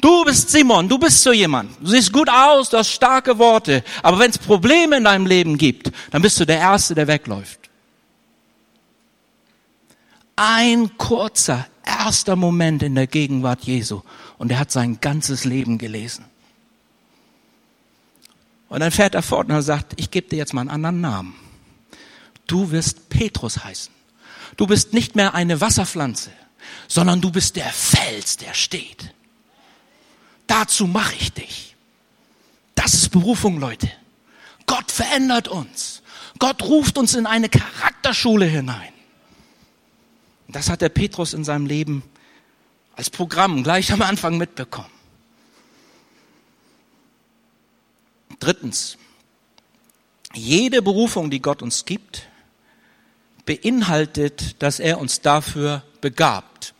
Du 0.00 0.24
bist 0.24 0.50
Simon, 0.50 0.88
du 0.88 0.96
bist 0.96 1.24
so 1.24 1.32
jemand. 1.32 1.72
Du 1.80 1.88
siehst 1.88 2.12
gut 2.12 2.30
aus, 2.30 2.70
du 2.70 2.78
hast 2.78 2.90
starke 2.90 3.36
Worte. 3.36 3.82
Aber 4.00 4.20
wenn 4.20 4.30
es 4.30 4.38
Probleme 4.38 4.98
in 4.98 5.04
deinem 5.04 5.26
Leben 5.26 5.58
gibt, 5.58 5.90
dann 6.12 6.22
bist 6.22 6.38
du 6.38 6.46
der 6.46 6.58
Erste, 6.58 6.94
der 6.94 7.08
wegläuft. 7.08 7.58
Ein 10.36 10.96
kurzer, 10.98 11.66
erster 11.84 12.36
Moment 12.36 12.84
in 12.84 12.94
der 12.94 13.08
Gegenwart 13.08 13.64
Jesu. 13.64 14.02
Und 14.38 14.50
er 14.50 14.58
hat 14.58 14.70
sein 14.70 15.00
ganzes 15.00 15.44
Leben 15.44 15.78
gelesen. 15.78 16.24
Und 18.68 18.80
dann 18.80 18.90
fährt 18.90 19.14
er 19.14 19.22
fort 19.22 19.48
und 19.48 19.54
er 19.54 19.62
sagt, 19.62 19.94
ich 20.00 20.10
gebe 20.10 20.28
dir 20.28 20.36
jetzt 20.36 20.52
mal 20.52 20.62
einen 20.62 20.70
anderen 20.70 21.00
Namen. 21.00 21.34
Du 22.46 22.70
wirst 22.70 23.08
Petrus 23.08 23.64
heißen. 23.64 23.92
Du 24.56 24.66
bist 24.66 24.92
nicht 24.92 25.16
mehr 25.16 25.34
eine 25.34 25.60
Wasserpflanze, 25.60 26.30
sondern 26.88 27.20
du 27.20 27.30
bist 27.30 27.56
der 27.56 27.70
Fels, 27.70 28.36
der 28.36 28.54
steht. 28.54 29.14
Dazu 30.46 30.86
mache 30.86 31.14
ich 31.14 31.32
dich. 31.32 31.76
Das 32.74 32.94
ist 32.94 33.10
Berufung, 33.10 33.58
Leute. 33.58 33.90
Gott 34.66 34.90
verändert 34.90 35.48
uns. 35.48 36.02
Gott 36.38 36.62
ruft 36.62 36.98
uns 36.98 37.14
in 37.14 37.26
eine 37.26 37.48
Charakterschule 37.48 38.46
hinein. 38.46 38.92
Das 40.48 40.68
hat 40.68 40.82
der 40.82 40.88
Petrus 40.88 41.32
in 41.32 41.44
seinem 41.44 41.66
Leben 41.66 42.02
als 42.96 43.10
Programm 43.10 43.62
gleich 43.62 43.92
am 43.92 44.02
Anfang 44.02 44.38
mitbekommen. 44.38 44.90
Drittens, 48.40 48.98
jede 50.34 50.82
Berufung, 50.82 51.30
die 51.30 51.40
Gott 51.40 51.62
uns 51.62 51.84
gibt, 51.84 52.28
beinhaltet, 53.46 54.62
dass 54.62 54.80
er 54.80 54.98
uns 54.98 55.20
dafür 55.20 55.82
begabt. 56.00 56.74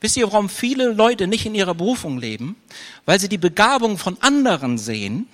Wisst 0.00 0.16
ihr, 0.16 0.26
warum 0.26 0.48
viele 0.48 0.92
Leute 0.92 1.26
nicht 1.26 1.46
in 1.46 1.54
ihrer 1.54 1.74
Berufung 1.74 2.18
leben? 2.18 2.56
Weil 3.06 3.18
sie 3.18 3.28
die 3.28 3.38
Begabung 3.38 3.96
von 3.96 4.18
anderen 4.20 4.76
sehen 4.76 5.28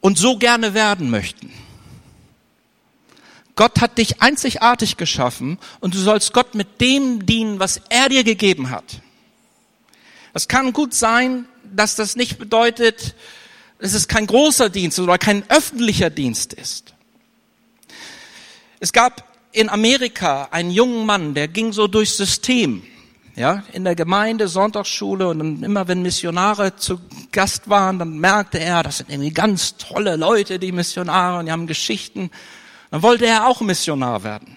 und 0.00 0.18
so 0.18 0.38
gerne 0.38 0.74
werden 0.74 1.10
möchten. 1.10 1.52
Gott 3.56 3.80
hat 3.80 3.98
dich 3.98 4.20
einzigartig 4.20 4.96
geschaffen 4.96 5.58
und 5.80 5.94
du 5.94 5.98
sollst 5.98 6.32
Gott 6.32 6.54
mit 6.54 6.80
dem 6.80 7.24
dienen, 7.24 7.60
was 7.60 7.80
er 7.88 8.08
dir 8.08 8.24
gegeben 8.24 8.70
hat. 8.70 9.00
Es 10.32 10.48
kann 10.48 10.72
gut 10.72 10.94
sein, 10.94 11.46
dass 11.62 11.94
das 11.94 12.16
nicht 12.16 12.38
bedeutet, 12.38 13.14
dass 13.78 13.94
es 13.94 14.08
kein 14.08 14.26
großer 14.26 14.70
Dienst 14.70 14.98
oder 14.98 15.18
kein 15.18 15.48
öffentlicher 15.48 16.10
Dienst 16.10 16.52
ist. 16.52 16.94
Es 18.80 18.92
gab 18.92 19.24
in 19.52 19.68
Amerika 19.68 20.48
einen 20.50 20.70
jungen 20.70 21.06
Mann, 21.06 21.34
der 21.34 21.46
ging 21.46 21.72
so 21.72 21.86
durchs 21.86 22.16
System, 22.16 22.82
ja, 23.36 23.62
in 23.72 23.84
der 23.84 23.94
Gemeinde, 23.94 24.48
Sonntagsschule 24.48 25.28
und 25.28 25.38
dann 25.38 25.62
immer 25.62 25.86
wenn 25.86 26.02
Missionare 26.02 26.76
zu 26.76 27.00
Gast 27.30 27.68
waren, 27.68 27.98
dann 27.98 28.18
merkte 28.18 28.58
er, 28.58 28.82
das 28.82 28.98
sind 28.98 29.10
irgendwie 29.10 29.32
ganz 29.32 29.76
tolle 29.76 30.16
Leute, 30.16 30.58
die 30.58 30.72
Missionare 30.72 31.38
und 31.38 31.46
die 31.46 31.52
haben 31.52 31.66
Geschichten 31.66 32.30
dann 32.90 33.02
wollte 33.02 33.26
er 33.26 33.46
auch 33.46 33.60
Missionar 33.60 34.22
werden. 34.24 34.56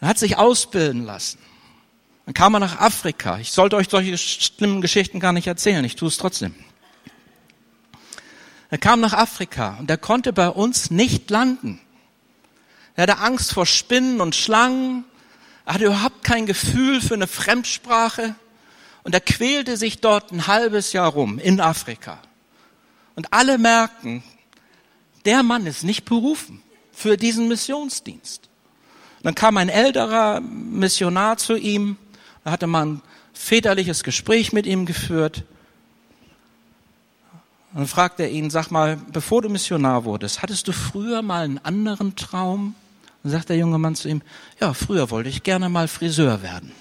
Er 0.00 0.08
hat 0.08 0.18
sich 0.18 0.36
ausbilden 0.36 1.04
lassen. 1.04 1.38
Dann 2.26 2.34
kam 2.34 2.54
er 2.54 2.60
nach 2.60 2.80
Afrika. 2.80 3.38
Ich 3.38 3.52
sollte 3.52 3.76
euch 3.76 3.88
solche 3.88 4.18
schlimmen 4.18 4.80
Geschichten 4.80 5.20
gar 5.20 5.32
nicht 5.32 5.46
erzählen, 5.46 5.84
ich 5.84 5.96
tue 5.96 6.08
es 6.08 6.16
trotzdem. 6.16 6.54
Er 8.70 8.78
kam 8.78 9.00
nach 9.00 9.12
Afrika 9.12 9.76
und 9.78 9.90
er 9.90 9.98
konnte 9.98 10.32
bei 10.32 10.48
uns 10.48 10.90
nicht 10.90 11.30
landen. 11.30 11.78
Er 12.96 13.02
hatte 13.02 13.18
Angst 13.18 13.52
vor 13.52 13.66
Spinnen 13.66 14.20
und 14.20 14.34
Schlangen. 14.34 15.04
Er 15.66 15.74
hatte 15.74 15.84
überhaupt 15.86 16.24
kein 16.24 16.46
Gefühl 16.46 17.00
für 17.00 17.14
eine 17.14 17.26
Fremdsprache. 17.26 18.34
Und 19.02 19.14
er 19.14 19.20
quälte 19.20 19.76
sich 19.76 20.00
dort 20.00 20.32
ein 20.32 20.46
halbes 20.46 20.92
Jahr 20.92 21.10
rum 21.10 21.38
in 21.38 21.60
Afrika. 21.60 22.18
Und 23.14 23.32
alle 23.32 23.58
merken, 23.58 24.22
der 25.24 25.42
Mann 25.42 25.66
ist 25.66 25.84
nicht 25.84 26.04
berufen 26.04 26.62
für 26.92 27.16
diesen 27.16 27.48
Missionsdienst. 27.48 28.48
dann 29.22 29.34
kam 29.34 29.56
ein 29.56 29.68
älterer 29.68 30.40
Missionar 30.40 31.36
zu 31.36 31.56
ihm, 31.56 31.96
da 32.44 32.50
hatte 32.50 32.66
man 32.66 32.94
ein 32.94 33.02
väterliches 33.32 34.04
Gespräch 34.04 34.52
mit 34.52 34.66
ihm 34.66 34.86
geführt. 34.86 35.44
dann 37.72 37.86
fragte 37.86 38.24
er 38.24 38.30
ihn, 38.30 38.50
sag 38.50 38.70
mal, 38.70 38.96
bevor 39.12 39.42
du 39.42 39.48
Missionar 39.48 40.04
wurdest, 40.04 40.42
hattest 40.42 40.68
du 40.68 40.72
früher 40.72 41.22
mal 41.22 41.44
einen 41.44 41.58
anderen 41.58 42.16
Traum? 42.16 42.74
Dann 43.22 43.32
sagt 43.32 43.48
der 43.48 43.56
junge 43.56 43.78
Mann 43.78 43.94
zu 43.94 44.08
ihm, 44.08 44.22
ja, 44.60 44.74
früher 44.74 45.10
wollte 45.10 45.28
ich 45.28 45.42
gerne 45.42 45.68
mal 45.68 45.88
Friseur 45.88 46.42
werden. 46.42 46.72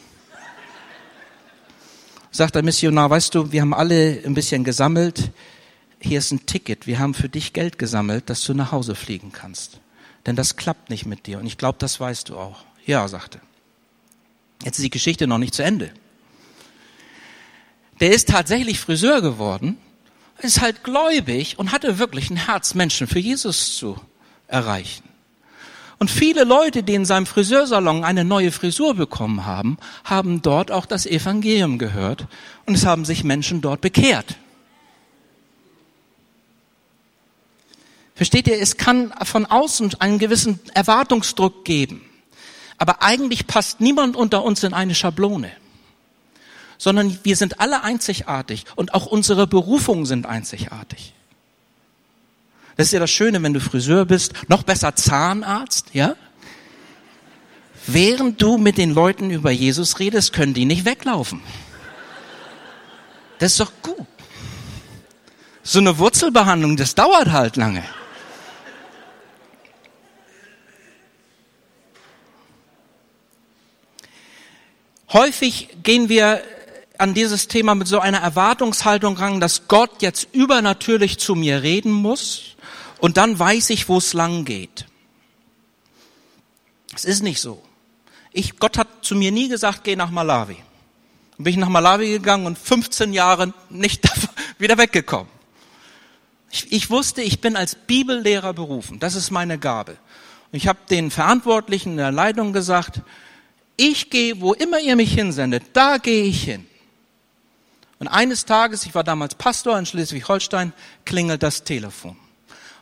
Sagt 2.32 2.56
der 2.56 2.64
Missionar, 2.64 3.10
weißt 3.10 3.36
du, 3.36 3.52
wir 3.52 3.62
haben 3.62 3.74
alle 3.74 4.22
ein 4.26 4.34
bisschen 4.34 4.64
gesammelt 4.64 5.32
hier 6.02 6.18
ist 6.20 6.32
ein 6.32 6.46
Ticket, 6.46 6.88
wir 6.88 7.00
haben 7.00 7.14
für 7.14 7.30
dich 7.30 7.54
Geld 7.54 7.78
gesammelt, 7.78 8.30
dass 8.30 8.44
du 8.44 8.54
nach 8.54 8.72
Hause 8.72 8.96
fliegen 8.96 9.32
kannst. 9.32 9.80
Denn 10.26 10.36
das 10.36 10.56
klappt 10.56 10.90
nicht 10.90 11.06
mit 11.06 11.28
dir 11.28 11.40
und 11.40 11.46
ich 11.46 11.58
glaube, 11.58 11.78
das 11.80 12.00
weißt 12.00 12.30
du 12.30 12.38
auch. 12.38 12.64
Ja, 12.86 13.08
sagte. 13.08 13.40
Jetzt 14.64 14.78
ist 14.78 14.84
die 14.84 14.90
Geschichte 14.90 15.28
noch 15.28 15.38
nicht 15.38 15.54
zu 15.54 15.64
Ende. 15.64 15.92
Der 18.00 18.12
ist 18.12 18.30
tatsächlich 18.30 18.80
Friseur 18.80 19.22
geworden, 19.22 19.78
ist 20.40 20.62
halt 20.62 20.84
gläubig 20.84 21.60
und 21.60 21.72
hatte 21.72 22.00
wirklich 22.00 22.30
ein 22.32 22.48
Herz, 22.48 22.74
Menschen 22.74 23.08
für 23.08 23.20
Jesus 23.20 23.76
zu 23.78 24.00
erreichen. 24.48 25.04
Und 26.00 26.10
viele 26.10 26.46
Leute, 26.46 26.82
die 26.82 26.96
in 26.96 27.06
seinem 27.06 27.28
Friseursalon 27.28 28.04
eine 28.04 28.26
neue 28.26 28.52
Frisur 28.52 28.96
bekommen 28.96 29.46
haben, 29.46 29.78
haben 30.04 30.42
dort 30.42 30.72
auch 30.72 30.88
das 30.88 31.06
Evangelium 31.06 31.78
gehört 31.78 32.26
und 32.66 32.74
es 32.74 32.88
haben 32.88 33.06
sich 33.06 33.24
Menschen 33.24 33.62
dort 33.62 33.82
bekehrt. 33.82 34.36
Versteht 38.22 38.48
ihr, 38.48 38.62
es 38.62 38.78
kann 38.78 39.12
von 39.24 39.48
außen 39.48 39.96
einen 39.98 40.20
gewissen 40.20 40.60
Erwartungsdruck 40.76 41.66
geben. 41.66 42.08
Aber 42.78 43.02
eigentlich 43.02 43.48
passt 43.48 43.82
niemand 43.82 44.16
unter 44.16 44.44
uns 44.44 44.64
in 44.64 44.76
eine 44.76 44.94
Schablone. 44.94 45.52
Sondern 46.78 47.18
wir 47.24 47.36
sind 47.36 47.60
alle 47.60 47.82
einzigartig 47.82 48.66
und 48.76 48.94
auch 48.94 49.08
unsere 49.08 49.48
Berufungen 49.48 50.06
sind 50.06 50.28
einzigartig. 50.28 51.16
Das 52.78 52.86
ist 52.86 52.92
ja 52.94 53.00
das 53.00 53.10
Schöne, 53.10 53.42
wenn 53.42 53.56
du 53.56 53.60
Friseur 53.60 54.06
bist, 54.06 54.34
noch 54.48 54.62
besser 54.62 54.96
Zahnarzt, 54.96 55.88
ja? 55.94 56.16
Während 57.88 58.40
du 58.40 58.60
mit 58.60 58.78
den 58.78 58.94
Leuten 58.94 59.32
über 59.32 59.50
Jesus 59.50 59.98
redest, 59.98 60.32
können 60.32 60.54
die 60.54 60.66
nicht 60.66 60.86
weglaufen. 60.86 61.42
Das 63.40 63.54
ist 63.54 63.62
doch 63.62 63.72
gut. 63.82 64.06
So 65.64 65.80
eine 65.80 65.98
Wurzelbehandlung, 65.98 66.78
das 66.78 66.94
dauert 66.94 67.32
halt 67.32 67.56
lange. 67.56 67.84
Häufig 75.14 75.70
gehen 75.84 76.08
wir 76.08 76.42
an 76.98 77.14
dieses 77.14 77.48
Thema 77.48 77.76
mit 77.76 77.88
so 77.88 78.00
einer 78.00 78.20
Erwartungshaltung 78.20 79.18
ran, 79.18 79.42
dass 79.42 79.68
Gott 79.68 80.02
jetzt 80.02 80.28
übernatürlich 80.34 81.18
zu 81.18 81.36
mir 81.36 81.64
reden 81.64 81.92
muss 81.92 82.56
und 83.00 83.18
dann 83.18 83.38
weiß 83.38 83.72
ich, 83.72 83.90
wo 83.90 83.98
es 83.98 84.14
lang 84.14 84.46
geht. 84.46 84.86
Es 86.96 87.06
ist 87.06 87.24
nicht 87.24 87.42
so. 87.42 87.62
Ich, 88.32 88.60
Gott 88.60 88.78
hat 88.78 88.88
zu 89.02 89.16
mir 89.16 89.32
nie 89.32 89.50
gesagt, 89.50 89.84
geh 89.84 89.96
nach 89.96 90.12
Malawi. 90.12 90.58
Dann 91.36 91.44
bin 91.44 91.52
ich 91.52 91.58
nach 91.58 91.70
Malawi 91.70 92.10
gegangen 92.10 92.46
und 92.46 92.58
15 92.58 93.12
Jahre 93.12 93.54
nicht 93.70 94.08
wieder 94.60 94.78
weggekommen. 94.78 95.32
Ich, 96.52 96.72
ich 96.72 96.90
wusste, 96.90 97.22
ich 97.22 97.42
bin 97.42 97.56
als 97.56 97.76
Bibellehrer 97.76 98.54
berufen. 98.54 99.00
Das 99.00 99.16
ist 99.16 99.32
meine 99.32 99.58
Gabe. 99.58 99.98
Und 100.52 100.58
ich 100.58 100.68
habe 100.68 100.80
den 100.90 101.12
Verantwortlichen 101.12 101.92
in 101.92 101.98
der 101.98 102.12
Leitung 102.12 102.54
gesagt, 102.54 103.02
ich 103.78 104.10
gehe, 104.10 104.40
wo 104.42 104.54
immer 104.54 104.80
ihr 104.80 104.96
mich 104.96 105.14
hinsendet, 105.14 105.64
da 105.74 105.98
gehe 105.98 106.24
ich 106.24 106.44
hin. 106.44 106.68
Und 108.00 108.08
eines 108.08 108.46
Tages, 108.46 108.86
ich 108.86 108.96
war 108.96 109.04
damals 109.04 109.36
Pastor 109.36 109.78
in 109.78 109.86
Schleswig-Holstein, 109.86 110.74
klingelt 111.06 111.44
das 111.44 111.64
Telefon. 111.64 112.18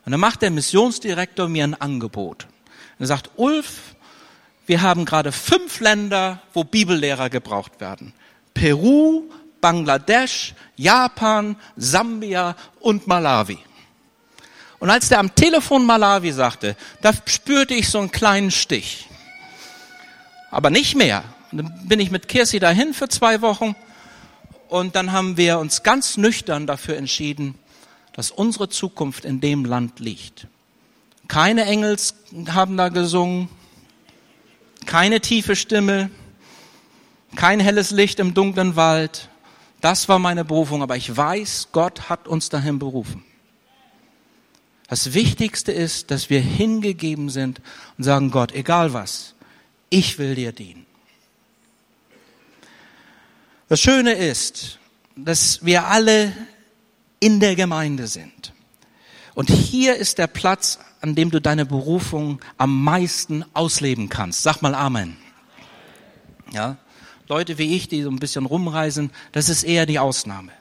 Und 0.06 0.12
dann 0.12 0.20
macht 0.20 0.42
der 0.42 0.50
Missionsdirektor 0.50 1.50
mir 1.50 1.66
ein 1.66 1.80
Angebot. 1.80 2.48
Er 3.00 3.08
sagt, 3.08 3.30
Ulf, 3.36 3.96
wir 4.66 4.82
haben 4.82 5.06
gerade 5.06 5.32
fünf 5.32 5.80
Länder, 5.80 6.42
wo 6.54 6.64
Bibellehrer 6.64 7.30
gebraucht 7.30 7.80
werden. 7.80 8.14
Peru, 8.54 9.24
Bangladesch, 9.62 10.54
Japan, 10.76 11.56
Sambia 11.76 12.56
und 12.80 13.08
Malawi. 13.08 13.58
Und 14.80 14.90
als 14.90 15.10
der 15.10 15.20
am 15.20 15.36
Telefon 15.36 15.86
Malawi 15.86 16.32
sagte, 16.32 16.76
da 17.02 17.12
spürte 17.26 17.74
ich 17.74 17.90
so 17.90 18.00
einen 18.00 18.12
kleinen 18.12 18.52
Stich. 18.52 19.08
Aber 20.52 20.70
nicht 20.70 20.96
mehr. 20.96 21.24
Und 21.52 21.60
dann 21.60 21.88
bin 21.88 22.00
ich 22.00 22.12
mit 22.12 22.28
Kirsi 22.28 22.60
dahin 22.60 22.94
für 22.94 23.10
zwei 23.10 23.42
Wochen 23.42 23.76
und 24.68 24.96
dann 24.96 25.12
haben 25.12 25.36
wir 25.36 25.60
uns 25.60 25.84
ganz 25.84 26.18
nüchtern 26.18 26.68
dafür 26.68 26.96
entschieden, 26.98 27.56
dass 28.14 28.32
unsere 28.32 28.70
Zukunft 28.70 29.26
in 29.26 29.42
dem 29.42 29.66
Land 29.66 30.00
liegt. 30.00 30.48
Keine 31.28 31.66
Engels 31.66 32.16
haben 32.50 32.78
da 32.78 32.90
gesungen, 32.90 33.50
keine 34.86 35.22
tiefe 35.22 35.56
Stimme, 35.56 36.10
kein 37.36 37.60
helles 37.60 37.92
Licht 37.92 38.20
im 38.20 38.34
dunklen 38.34 38.76
Wald. 38.76 39.30
Das 39.82 40.10
war 40.10 40.20
meine 40.20 40.46
Berufung, 40.46 40.84
aber 40.84 40.98
ich 40.98 41.16
weiß, 41.16 41.70
Gott 41.72 42.10
hat 42.10 42.28
uns 42.28 42.50
dahin 42.50 42.80
berufen. 42.80 43.24
Das 44.88 45.14
Wichtigste 45.14 45.72
ist, 45.72 46.10
dass 46.10 46.30
wir 46.30 46.42
hingegeben 46.42 47.30
sind 47.30 47.62
und 47.98 48.04
sagen, 48.04 48.32
Gott, 48.32 48.52
egal 48.52 48.94
was, 48.94 49.36
ich 49.90 50.18
will 50.20 50.36
dir 50.36 50.52
dienen. 50.52 50.86
Das 53.68 53.80
Schöne 53.80 54.14
ist, 54.14 54.80
dass 55.16 55.64
wir 55.64 55.86
alle 55.86 56.34
in 57.20 57.40
der 57.40 57.56
Gemeinde 57.56 58.08
sind. 58.08 58.54
Und 59.36 59.50
hier 59.50 59.96
ist 59.96 60.18
der 60.18 60.28
Platz, 60.28 60.80
an 61.02 61.16
dem 61.16 61.32
du 61.32 61.40
deine 61.40 61.66
Berufung 61.66 62.42
am 62.58 62.84
meisten 62.84 63.46
ausleben 63.54 64.10
kannst. 64.10 64.44
Sag 64.44 64.62
mal 64.62 64.76
Amen. 64.76 65.18
Ja, 66.52 66.78
Leute 67.28 67.58
wie 67.58 67.76
ich, 67.76 67.88
die 67.88 68.02
so 68.02 68.10
ein 68.10 68.20
bisschen 68.20 68.46
rumreisen, 68.46 69.12
das 69.32 69.50
ist 69.50 69.64
eher 69.64 69.86
die 69.86 70.00
Ausnahme. 70.00 70.52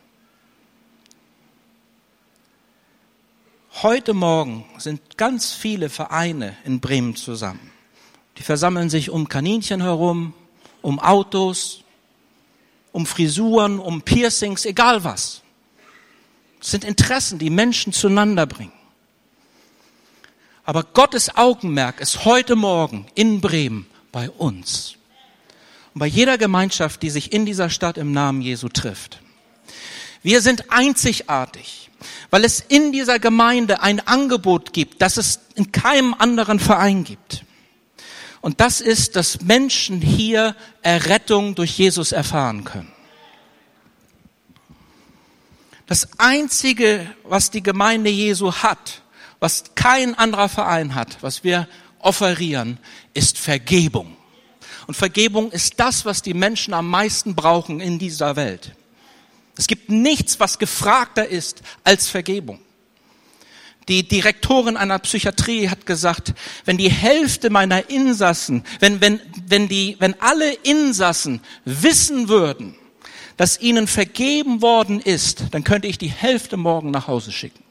Heute 3.82 4.12
Morgen 4.12 4.64
sind 4.76 5.16
ganz 5.16 5.52
viele 5.52 5.88
Vereine 5.88 6.56
in 6.64 6.80
Bremen 6.80 7.16
zusammen. 7.16 7.70
Die 8.38 8.42
versammeln 8.42 8.88
sich 8.88 9.10
um 9.10 9.28
Kaninchen 9.28 9.82
herum, 9.82 10.32
um 10.80 11.00
Autos, 11.00 11.82
um 12.92 13.04
Frisuren, 13.04 13.78
um 13.78 14.02
Piercings, 14.02 14.64
egal 14.64 15.04
was. 15.04 15.42
Das 16.60 16.70
sind 16.70 16.84
Interessen, 16.84 17.38
die 17.38 17.50
Menschen 17.50 17.92
zueinander 17.92 18.46
bringen. 18.46 18.72
Aber 20.64 20.82
Gottes 20.82 21.36
Augenmerk 21.36 22.00
ist 22.00 22.24
heute 22.24 22.54
Morgen 22.54 23.06
in 23.14 23.40
Bremen 23.40 23.86
bei 24.12 24.30
uns. 24.30 24.96
Und 25.94 26.00
bei 26.00 26.06
jeder 26.06 26.38
Gemeinschaft, 26.38 27.02
die 27.02 27.10
sich 27.10 27.32
in 27.32 27.46
dieser 27.46 27.70
Stadt 27.70 27.96
im 27.96 28.12
Namen 28.12 28.42
Jesu 28.42 28.68
trifft. 28.68 29.20
Wir 30.22 30.42
sind 30.42 30.70
einzigartig, 30.70 31.90
weil 32.30 32.44
es 32.44 32.60
in 32.60 32.92
dieser 32.92 33.18
Gemeinde 33.18 33.80
ein 33.80 34.06
Angebot 34.06 34.72
gibt, 34.72 35.00
das 35.00 35.16
es 35.16 35.40
in 35.54 35.72
keinem 35.72 36.14
anderen 36.14 36.58
Verein 36.58 37.04
gibt. 37.04 37.44
Und 38.48 38.62
das 38.62 38.80
ist, 38.80 39.14
dass 39.14 39.42
Menschen 39.42 40.00
hier 40.00 40.56
Errettung 40.80 41.54
durch 41.54 41.76
Jesus 41.78 42.12
erfahren 42.12 42.64
können. 42.64 42.90
Das 45.84 46.08
Einzige, 46.18 47.14
was 47.24 47.50
die 47.50 47.62
Gemeinde 47.62 48.08
Jesu 48.08 48.50
hat, 48.50 49.02
was 49.38 49.64
kein 49.74 50.14
anderer 50.14 50.48
Verein 50.48 50.94
hat, 50.94 51.22
was 51.22 51.44
wir 51.44 51.68
offerieren, 51.98 52.78
ist 53.12 53.36
Vergebung. 53.36 54.16
Und 54.86 54.94
Vergebung 54.94 55.52
ist 55.52 55.78
das, 55.78 56.06
was 56.06 56.22
die 56.22 56.32
Menschen 56.32 56.72
am 56.72 56.88
meisten 56.88 57.34
brauchen 57.34 57.80
in 57.80 57.98
dieser 57.98 58.34
Welt. 58.36 58.74
Es 59.58 59.66
gibt 59.66 59.90
nichts, 59.90 60.40
was 60.40 60.58
gefragter 60.58 61.28
ist 61.28 61.60
als 61.84 62.08
Vergebung. 62.08 62.60
Die 63.88 64.06
Direktorin 64.06 64.76
einer 64.76 64.98
Psychiatrie 64.98 65.70
hat 65.70 65.86
gesagt, 65.86 66.34
wenn 66.66 66.76
die 66.76 66.90
Hälfte 66.90 67.48
meiner 67.48 67.88
Insassen, 67.88 68.64
wenn, 68.80 69.00
wenn, 69.00 69.20
wenn 69.46 69.66
die, 69.66 69.96
wenn 69.98 70.20
alle 70.20 70.52
Insassen 70.52 71.40
wissen 71.64 72.28
würden, 72.28 72.74
dass 73.38 73.60
ihnen 73.60 73.86
vergeben 73.86 74.60
worden 74.60 75.00
ist, 75.00 75.44
dann 75.52 75.64
könnte 75.64 75.88
ich 75.88 75.96
die 75.96 76.10
Hälfte 76.10 76.58
morgen 76.58 76.90
nach 76.90 77.08
Hause 77.08 77.32
schicken. 77.32 77.64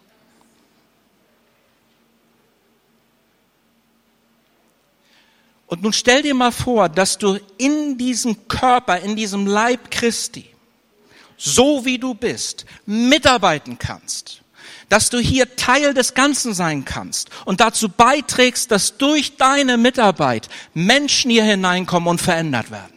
Und 5.67 5.83
nun 5.83 5.93
stell 5.93 6.23
dir 6.23 6.33
mal 6.33 6.53
vor, 6.53 6.89
dass 6.89 7.17
du 7.17 7.37
in 7.57 7.97
diesem 7.97 8.47
Körper, 8.47 9.01
in 9.01 9.15
diesem 9.15 9.45
Leib 9.45 9.91
Christi, 9.91 10.45
so 11.35 11.85
wie 11.85 11.99
du 11.99 12.15
bist, 12.15 12.65
mitarbeiten 12.85 13.77
kannst 13.77 14.41
dass 14.89 15.09
du 15.09 15.19
hier 15.19 15.55
Teil 15.55 15.93
des 15.93 16.13
Ganzen 16.13 16.53
sein 16.53 16.85
kannst 16.85 17.29
und 17.45 17.59
dazu 17.59 17.89
beiträgst, 17.89 18.71
dass 18.71 18.97
durch 18.97 19.37
deine 19.37 19.77
Mitarbeit 19.77 20.49
Menschen 20.73 21.31
hier 21.31 21.43
hineinkommen 21.43 22.09
und 22.09 22.21
verändert 22.21 22.71
werden. 22.71 22.93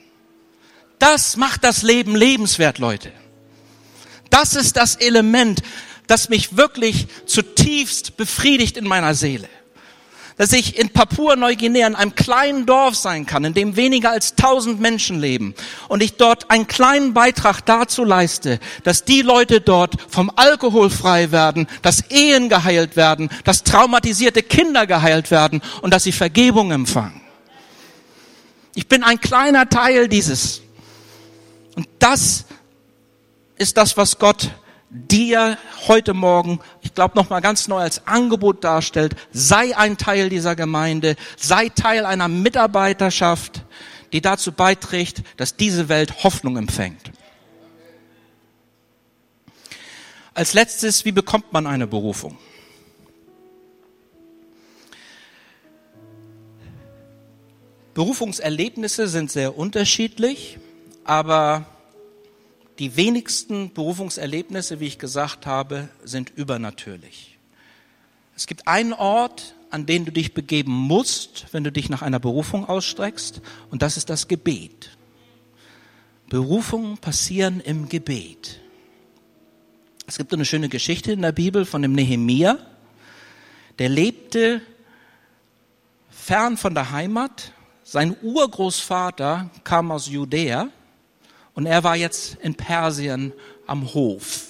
Das 0.98 1.36
macht 1.36 1.64
das 1.64 1.82
Leben 1.82 2.14
lebenswert, 2.14 2.78
Leute. 2.78 3.12
Das 4.30 4.54
ist 4.54 4.76
das 4.76 4.96
Element, 4.96 5.62
das 6.06 6.28
mich 6.28 6.56
wirklich 6.56 7.06
zutiefst 7.26 8.16
befriedigt 8.16 8.76
in 8.76 8.86
meiner 8.86 9.14
Seele 9.14 9.48
dass 10.40 10.54
ich 10.54 10.78
in 10.78 10.88
Papua-Neuguinea 10.88 11.86
in 11.86 11.94
einem 11.94 12.14
kleinen 12.14 12.64
Dorf 12.64 12.94
sein 12.94 13.26
kann, 13.26 13.44
in 13.44 13.52
dem 13.52 13.76
weniger 13.76 14.10
als 14.10 14.36
tausend 14.36 14.80
Menschen 14.80 15.20
leben 15.20 15.54
und 15.88 16.02
ich 16.02 16.16
dort 16.16 16.50
einen 16.50 16.66
kleinen 16.66 17.12
Beitrag 17.12 17.60
dazu 17.66 18.04
leiste, 18.04 18.58
dass 18.82 19.04
die 19.04 19.20
Leute 19.20 19.60
dort 19.60 19.96
vom 20.08 20.32
Alkohol 20.36 20.88
frei 20.88 21.30
werden, 21.30 21.66
dass 21.82 22.10
Ehen 22.10 22.48
geheilt 22.48 22.96
werden, 22.96 23.28
dass 23.44 23.64
traumatisierte 23.64 24.42
Kinder 24.42 24.86
geheilt 24.86 25.30
werden 25.30 25.60
und 25.82 25.92
dass 25.92 26.04
sie 26.04 26.12
Vergebung 26.12 26.70
empfangen. 26.70 27.20
Ich 28.74 28.88
bin 28.88 29.02
ein 29.02 29.20
kleiner 29.20 29.68
Teil 29.68 30.08
dieses. 30.08 30.62
Und 31.76 31.86
das 31.98 32.46
ist 33.58 33.76
das, 33.76 33.98
was 33.98 34.18
Gott 34.18 34.48
dir 34.90 35.56
heute 35.86 36.14
Morgen, 36.14 36.60
ich 36.82 36.94
glaube 36.94 37.16
noch 37.16 37.30
mal 37.30 37.40
ganz 37.40 37.68
neu 37.68 37.78
als 37.78 38.06
Angebot 38.06 38.64
darstellt, 38.64 39.14
sei 39.32 39.76
ein 39.76 39.96
Teil 39.96 40.28
dieser 40.28 40.56
Gemeinde, 40.56 41.16
sei 41.36 41.68
Teil 41.68 42.04
einer 42.04 42.28
Mitarbeiterschaft, 42.28 43.64
die 44.12 44.20
dazu 44.20 44.50
beiträgt, 44.52 45.22
dass 45.36 45.56
diese 45.56 45.88
Welt 45.88 46.24
Hoffnung 46.24 46.56
empfängt. 46.56 47.12
Als 50.34 50.54
letztes, 50.54 51.04
wie 51.04 51.12
bekommt 51.12 51.52
man 51.52 51.66
eine 51.66 51.86
Berufung? 51.86 52.36
Berufungserlebnisse 57.94 59.08
sind 59.08 59.30
sehr 59.30 59.56
unterschiedlich, 59.58 60.58
aber 61.04 61.66
die 62.80 62.96
wenigsten 62.96 63.74
Berufungserlebnisse, 63.74 64.80
wie 64.80 64.86
ich 64.86 64.98
gesagt 64.98 65.44
habe, 65.44 65.90
sind 66.02 66.30
übernatürlich. 66.30 67.36
Es 68.34 68.46
gibt 68.46 68.66
einen 68.66 68.94
Ort, 68.94 69.54
an 69.68 69.84
den 69.84 70.06
du 70.06 70.12
dich 70.12 70.32
begeben 70.32 70.72
musst, 70.72 71.46
wenn 71.52 71.62
du 71.62 71.70
dich 71.70 71.90
nach 71.90 72.00
einer 72.00 72.18
Berufung 72.18 72.66
ausstreckst, 72.66 73.42
und 73.70 73.82
das 73.82 73.98
ist 73.98 74.08
das 74.08 74.28
Gebet. 74.28 74.96
Berufungen 76.30 76.96
passieren 76.96 77.60
im 77.60 77.90
Gebet. 77.90 78.60
Es 80.06 80.16
gibt 80.16 80.32
eine 80.32 80.46
schöne 80.46 80.70
Geschichte 80.70 81.12
in 81.12 81.20
der 81.20 81.32
Bibel 81.32 81.66
von 81.66 81.82
dem 81.82 81.92
Nehemia. 81.92 82.58
Der 83.78 83.90
lebte 83.90 84.62
fern 86.08 86.56
von 86.56 86.74
der 86.74 86.92
Heimat. 86.92 87.52
Sein 87.84 88.16
Urgroßvater 88.22 89.50
kam 89.64 89.92
aus 89.92 90.08
Judäa 90.08 90.70
und 91.54 91.66
er 91.66 91.84
war 91.84 91.96
jetzt 91.96 92.36
in 92.42 92.54
Persien 92.54 93.32
am 93.66 93.94
Hof. 93.94 94.46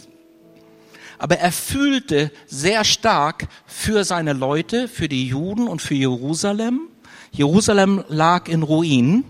Aber 1.19 1.37
er 1.37 1.53
fühlte 1.53 2.33
sehr 2.47 2.83
stark 2.83 3.49
für 3.67 4.05
seine 4.05 4.33
Leute, 4.33 4.89
für 4.89 5.07
die 5.07 5.29
Juden 5.29 5.69
und 5.69 5.83
für 5.83 5.95
Jerusalem. 5.95 6.89
Jerusalem 7.31 8.05
lag 8.09 8.49
in 8.49 8.63
Ruinen. 8.63 9.25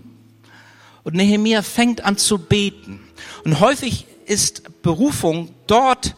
Und 1.03 1.15
Nehemia 1.15 1.61
fängt 1.61 2.05
an 2.05 2.17
zu 2.17 2.37
beten. 2.37 3.01
Und 3.43 3.59
häufig 3.59 4.05
ist 4.25 4.81
Berufung 4.81 5.53
dort, 5.67 6.15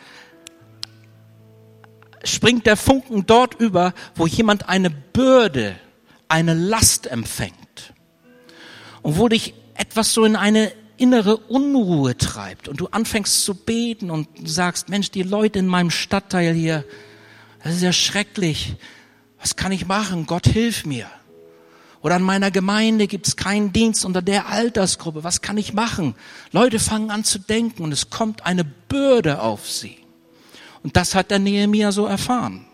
springt 2.24 2.68
der 2.68 2.78
Funken 2.78 3.26
dort 3.26 3.60
über, 3.60 3.94
wo 4.14 4.28
jemand 4.28 4.70
eine 4.70 4.92
Bürde, 4.92 5.76
eine 6.28 6.54
Last 6.54 7.08
empfängt. 7.08 7.94
Und 9.02 9.18
wo 9.18 9.28
dich 9.28 9.56
etwas 9.74 10.14
so 10.14 10.24
in 10.24 10.36
eine 10.36 10.72
innere 11.04 11.36
Unruhe 11.36 12.18
treibt 12.18 12.70
und 12.70 12.80
du 12.80 12.88
anfängst 12.88 13.44
zu 13.44 13.56
beten 13.56 14.10
und 14.10 14.30
sagst, 14.46 14.88
Mensch, 14.88 15.12
die 15.12 15.24
Leute 15.24 15.60
in 15.60 15.68
meinem 15.68 15.92
Stadtteil 15.92 16.54
hier, 16.54 16.86
das 17.62 17.76
ist 17.76 17.82
ja 17.82 17.92
schrecklich. 17.92 18.78
Was 19.38 19.58
kann 19.58 19.74
ich 19.74 19.86
machen? 19.86 20.26
Gott 20.26 20.48
hilf 20.48 20.86
mir. 20.86 21.08
Oder 22.02 22.16
an 22.16 22.22
meiner 22.22 22.52
Gemeinde 22.52 23.08
gibt 23.08 23.28
es 23.28 23.36
keinen 23.36 23.74
Dienst 23.74 24.06
unter 24.06 24.22
der 24.22 24.48
Altersgruppe. 24.48 25.26
Was 25.26 25.42
kann 25.42 25.58
ich 25.58 25.74
machen? 25.74 26.16
Leute 26.54 26.80
fangen 26.80 27.12
an 27.12 27.26
zu 27.26 27.38
denken 27.38 27.84
und 27.84 27.92
es 27.92 28.10
kommt 28.10 28.46
eine 28.46 28.64
Bürde 28.64 29.42
auf 29.42 29.70
sie. 29.70 29.98
Und 30.84 30.96
das 30.96 31.16
hat 31.16 31.32
der 31.32 31.40
Nehemiah 31.40 31.92
so 31.92 32.06
erfahren. 32.06 32.66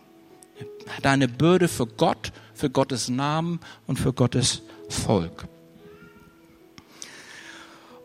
Er 0.86 0.98
hat 0.98 1.08
eine 1.08 1.28
Bürde 1.28 1.68
für 1.68 1.88
Gott, 1.88 2.32
für 2.54 2.70
Gottes 2.70 3.10
Namen 3.10 3.60
und 3.88 3.98
für 3.98 4.14
Gottes 4.14 4.62
Volk. 4.88 5.49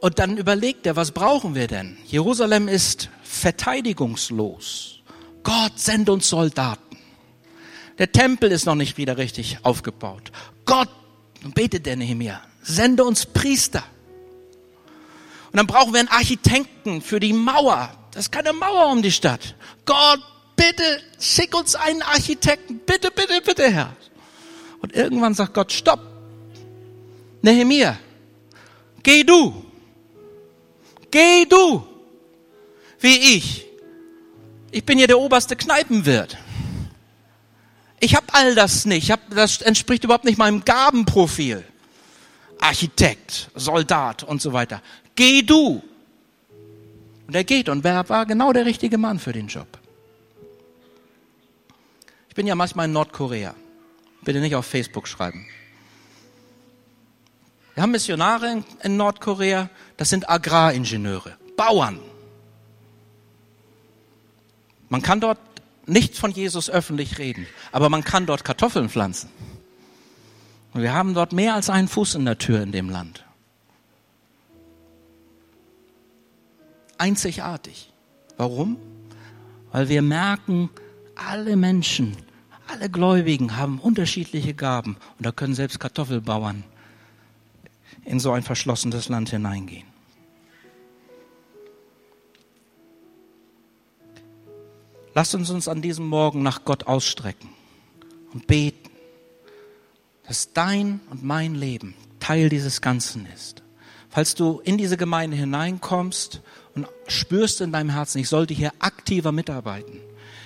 Und 0.05 0.19
dann 0.19 0.37
überlegt 0.37 0.85
er, 0.85 0.97
was 0.97 1.13
brauchen 1.13 1.55
wir 1.55 1.67
denn? 1.67 1.97
Jerusalem 2.05 2.69
ist 2.69 3.09
verteidigungslos. 3.23 5.01
Gott 5.43 5.79
sende 5.79 6.13
uns 6.13 6.29
Soldaten. 6.29 6.99
Der 7.97 8.13
Tempel 8.13 8.53
ist 8.53 8.67
noch 8.67 8.75
nicht 8.75 8.99
wieder 8.99 9.17
richtig 9.17 9.61
aufgebaut. 9.63 10.31
Gott 10.67 10.91
betet 11.55 11.87
der 11.87 11.97
Nehemiah, 11.97 12.43
sende 12.61 13.03
uns 13.03 13.25
Priester. 13.25 13.83
Und 15.51 15.57
dann 15.57 15.67
brauchen 15.67 15.95
wir 15.95 16.01
einen 16.01 16.11
Architekten 16.11 17.01
für 17.01 17.19
die 17.19 17.33
Mauer. 17.33 17.91
Das 18.11 18.27
ist 18.27 18.31
keine 18.31 18.53
Mauer 18.53 18.93
um 18.93 19.01
die 19.01 19.11
Stadt. 19.11 19.55
Gott, 19.87 20.21
bitte 20.55 21.01
schick 21.19 21.59
uns 21.59 21.77
einen 21.77 22.03
Architekten. 22.03 22.79
Bitte, 22.85 23.11
bitte, 23.11 23.41
bitte, 23.41 23.71
Herr. 23.71 23.97
Und 24.83 24.95
irgendwann 24.95 25.33
sagt 25.33 25.55
Gott, 25.55 25.73
stopp. 25.73 26.01
Nehemiah, 27.41 27.97
geh 29.03 29.25
du. 29.25 29.64
Geh 31.15 31.45
du. 31.45 31.87
Wie 32.99 33.37
ich. 33.37 33.65
Ich 34.73 34.85
bin 34.85 34.99
hier 34.99 35.07
der 35.07 35.21
oberste 35.21 35.55
Kneipenwirt. 35.55 36.37
Ich 38.01 38.17
habe 38.17 38.27
all 38.33 38.57
das 38.57 38.85
nicht. 38.85 39.13
Hab, 39.13 39.21
das 39.31 39.63
entspricht 39.63 40.03
überhaupt 40.03 40.25
nicht 40.25 40.39
meinem 40.39 40.65
Gabenprofil. 40.65 41.63
Architekt, 42.59 43.49
Soldat 43.55 44.25
und 44.25 44.43
so 44.43 44.53
weiter. 44.53 44.83
Geh 45.15 45.43
du. 45.43 45.85
Und 47.29 47.37
er 47.37 47.45
geht 47.45 47.69
und 47.69 47.85
wer 47.85 48.09
war 48.09 48.27
genau 48.27 48.53
der 48.53 48.67
richtige 48.67 48.99
Mann 48.99 49.21
für 49.21 49.33
den 49.33 49.47
Job. 49.47 49.69
Ich 52.29 52.35
bin 52.35 52.49
ja 52.49 52.57
manchmal 52.57 52.87
in 52.87 52.93
Nordkorea. 52.93 53.55
Bitte 54.25 54.41
nicht 54.41 54.57
auf 54.57 54.67
Facebook 54.67 55.07
schreiben. 55.07 55.47
Wir 57.75 57.83
haben 57.83 57.91
Missionare 57.91 58.63
in 58.83 58.97
Nordkorea, 58.97 59.69
das 59.97 60.09
sind 60.09 60.29
Agraringenieure, 60.29 61.37
Bauern. 61.57 61.99
Man 64.89 65.03
kann 65.03 65.21
dort 65.21 65.39
nicht 65.87 66.17
von 66.17 66.31
Jesus 66.31 66.71
öffentlich 66.71 67.19
reden, 67.19 67.47
aber 67.73 67.89
man 67.89 68.05
kann 68.05 68.27
dort 68.27 68.45
Kartoffeln 68.45 68.89
pflanzen. 68.89 69.29
Und 70.73 70.83
wir 70.83 70.93
haben 70.93 71.15
dort 71.15 71.33
mehr 71.33 71.55
als 71.55 71.69
einen 71.69 71.89
Fuß 71.89 72.15
in 72.15 72.25
der 72.25 72.39
Tür 72.39 72.63
in 72.63 72.71
dem 72.71 72.91
Land. 72.91 73.25
Einzigartig. 76.97 77.93
Warum? 78.37 78.77
Weil 79.73 79.89
wir 79.89 80.03
merken, 80.03 80.71
alle 81.17 81.57
Menschen, 81.57 82.17
alle 82.69 82.89
Gläubigen 82.89 83.57
haben 83.57 83.81
unterschiedliche 83.81 84.55
Gaben 84.55 84.97
und 85.19 85.27
da 85.27 85.33
können 85.33 85.55
selbst 85.55 85.81
Kartoffelbauern 85.81 86.65
in 88.05 88.21
so 88.21 88.33
ein 88.33 88.43
verschlossenes 88.43 89.09
Land 89.09 89.31
hineingehen. 89.31 89.87
Lasst 95.15 95.35
uns 95.35 95.51
uns 95.51 95.69
an 95.69 95.81
diesem 95.81 96.07
Morgen 96.09 96.43
nach 96.43 96.65
Gott 96.65 96.87
ausstrecken 96.87 97.49
und 98.33 98.47
beten, 98.47 98.91
dass 100.27 100.53
dein 100.53 101.01
und 101.11 101.23
mein 101.23 101.55
Leben 101.55 101.95
Teil 102.19 102.49
dieses 102.49 102.81
Ganzen 102.81 103.27
ist. 103.33 103.63
Falls 104.09 104.35
du 104.35 104.61
in 104.65 104.79
diese 104.79 104.97
Gemeinde 104.97 105.37
hineinkommst 105.37 106.41
und 106.75 106.89
spürst 107.07 107.61
in 107.61 107.73
deinem 107.73 107.91
Herzen, 107.91 108.19
ich 108.19 108.29
sollte 108.29 108.55
hier 108.55 108.73
aktiver 108.79 109.33
mitarbeiten, 109.33 110.01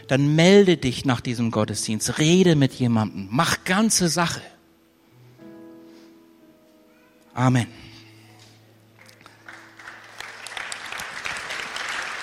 dann 0.08 0.34
melde 0.34 0.76
dich 0.76 1.04
nach 1.04 1.20
diesem 1.20 1.50
Gottesdienst, 1.50 2.18
rede 2.18 2.56
mit 2.56 2.72
jemandem, 2.74 3.28
mach 3.30 3.64
ganze 3.64 4.08
Sache. 4.08 4.40
Amen. 7.38 7.68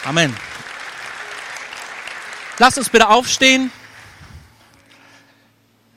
Amen. 0.03 0.35
Lasst 2.59 2.77
uns 2.77 2.89
bitte 2.89 3.07
aufstehen. 3.07 3.71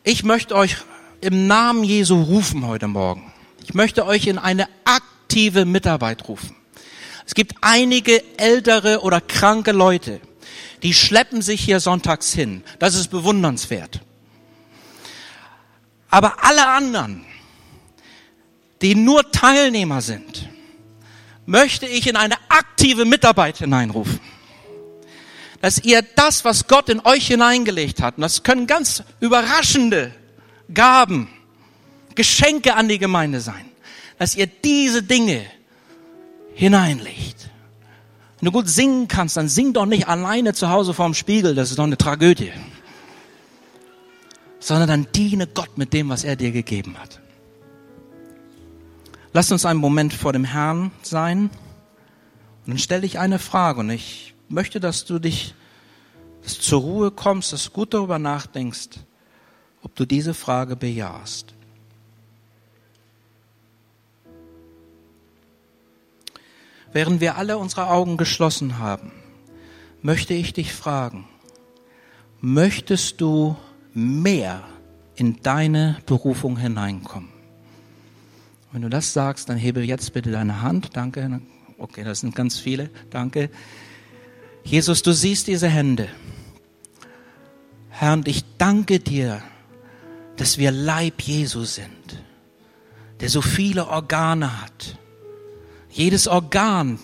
Ich 0.05 0.23
möchte 0.23 0.55
euch 0.55 0.77
im 1.21 1.49
Namen 1.49 1.83
Jesu 1.83 2.23
rufen 2.23 2.65
heute 2.65 2.87
Morgen. 2.87 3.33
Ich 3.65 3.75
möchte 3.75 4.07
euch 4.07 4.29
in 4.29 4.39
eine 4.39 4.69
aktive 4.85 5.65
Mitarbeit 5.65 6.29
rufen. 6.29 6.55
Es 7.27 7.35
gibt 7.35 7.55
einige 7.61 8.23
ältere 8.39 9.01
oder 9.01 9.21
kranke 9.21 9.73
Leute, 9.73 10.21
die 10.85 10.95
schleppen 10.95 11.43
sich 11.43 11.61
hier 11.61 11.81
sonntags 11.81 12.33
hin. 12.33 12.63
Das 12.79 12.95
ist 12.95 13.09
bewundernswert. 13.09 14.01
Aber 16.09 16.45
alle 16.45 16.69
anderen, 16.69 17.25
die 18.83 18.95
nur 18.95 19.31
Teilnehmer 19.31 20.01
sind, 20.01 20.49
möchte 21.47 21.87
ich 21.87 22.07
in 22.07 22.17
eine 22.17 22.37
aktive 22.49 23.05
Mitarbeit 23.05 23.59
hineinrufen 23.59 24.21
dass 25.61 25.79
ihr 25.79 26.03
das, 26.03 26.45
was 26.45 26.69
Gott 26.69 26.89
in 26.89 27.01
euch 27.05 27.27
hineingelegt 27.27 28.01
hat, 28.01 28.17
und 28.17 28.23
das 28.23 28.43
können 28.43 28.67
ganz 28.67 29.03
überraschende 29.21 30.13
Gaben, 30.73 31.29
Geschenke 32.15 32.75
an 32.75 32.89
die 32.89 32.99
Gemeinde 32.99 33.41
sein, 33.41 33.65
dass 34.19 34.37
ihr 34.37 34.47
diese 34.47 35.03
Dinge 35.03 35.45
hineinlegt. 36.55 37.51
Wenn 38.41 38.47
du 38.47 38.53
gut 38.53 38.69
singen 38.69 39.09
kannst, 39.09 39.37
dann 39.37 39.49
sing 39.49 39.73
doch 39.73 39.87
nicht 39.87 40.07
alleine 40.07 40.55
zu 40.55 40.69
Hause 40.69 40.95
vorm 40.95 41.15
Spiegel, 41.15 41.55
das 41.55 41.71
ist 41.71 41.79
doch 41.79 41.85
eine 41.85 41.99
Tragödie. 41.99 42.53
Sondern 44.61 44.89
dann 44.89 45.09
diene 45.15 45.47
Gott 45.47 45.77
mit 45.79 45.93
dem, 45.93 46.09
was 46.09 46.25
er 46.25 46.37
dir 46.37 46.53
gegeben 46.53 46.97
hat. 46.99 47.21
Lass 49.39 49.53
uns 49.53 49.65
einen 49.65 49.79
Moment 49.79 50.13
vor 50.15 50.33
dem 50.33 50.43
Herrn 50.43 50.91
sein. 51.01 51.43
Und 51.43 51.51
dann 52.67 52.79
stelle 52.79 53.07
ich 53.07 53.21
eine 53.21 53.39
Frage 53.39 53.79
und 53.79 53.91
ich 53.91 54.35
möchte, 54.49 54.81
dass 54.81 55.05
du 55.05 55.21
dich 55.21 55.55
dass 56.43 56.59
zur 56.59 56.81
Ruhe 56.81 57.13
kommst, 57.13 57.53
dass 57.53 57.67
du 57.67 57.71
gut 57.71 57.95
darüber 57.95 58.19
nachdenkst, 58.19 58.99
ob 59.81 59.95
du 59.95 60.07
diese 60.07 60.35
Frage 60.35 60.75
bejahst. 60.75 61.55
Während 66.93 67.21
wir 67.21 67.37
alle 67.37 67.59
unsere 67.59 67.91
Augen 67.91 68.17
geschlossen 68.17 68.79
haben, 68.79 69.13
möchte 70.03 70.35
ich 70.35 70.53
dich 70.53 70.73
fragen, 70.73 71.29
möchtest 72.41 73.21
du 73.21 73.57
mehr 73.95 74.65
in 75.15 75.41
deine 75.43 75.99
Berufung 76.07 76.57
hineinkommen? 76.57 77.38
Wenn 78.73 78.83
du 78.83 78.89
das 78.89 79.13
sagst, 79.13 79.49
dann 79.49 79.57
hebe 79.57 79.83
jetzt 79.83 80.13
bitte 80.13 80.31
deine 80.31 80.63
Hand. 80.63 80.97
Danke. 80.97 81.41
Okay, 81.79 82.05
das 82.05 82.21
sind 82.21 82.35
ganz 82.35 82.59
viele. 82.59 82.91
Danke. 83.11 83.51
Jesus, 84.65 85.03
du 85.03 85.13
siehst 85.13 85.47
diese 85.47 85.69
Hände. 85.69 86.09
Herr, 87.91 88.13
und 88.13 88.29
ich 88.29 88.45
danke 88.59 89.01
dir, 89.01 89.43
dass 90.37 90.59
wir 90.59 90.71
Leib 90.71 91.23
Jesu 91.23 91.65
sind, 91.65 92.23
der 93.21 93.29
so 93.29 93.41
viele 93.43 93.89
Organe 93.89 94.61
hat. 94.63 94.99
Jedes 95.91 96.29
Organ 96.29 96.99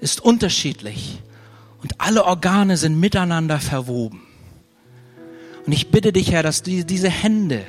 ist 0.00 0.20
unterschiedlich 0.20 1.22
Und 1.84 2.00
alle 2.00 2.24
Organe 2.24 2.78
sind 2.78 2.98
miteinander 2.98 3.60
verwoben. 3.60 4.22
Und 5.66 5.72
ich 5.72 5.90
bitte 5.90 6.14
dich, 6.14 6.32
Herr, 6.32 6.42
dass 6.42 6.62
diese 6.62 7.10
Hände, 7.10 7.66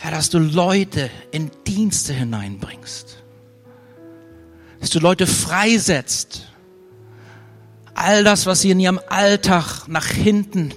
Herr, 0.00 0.12
dass 0.12 0.30
du 0.30 0.38
Leute 0.38 1.10
in 1.32 1.50
Dienste 1.66 2.12
hineinbringst. 2.12 3.16
Dass 4.80 4.90
du 4.90 5.00
Leute 5.00 5.26
freisetzt. 5.26 6.52
All 7.94 8.22
das, 8.22 8.46
was 8.46 8.60
sie 8.60 8.70
in 8.70 8.78
ihrem 8.78 9.00
Alltag 9.08 9.88
nach 9.88 10.06
hinten, 10.06 10.72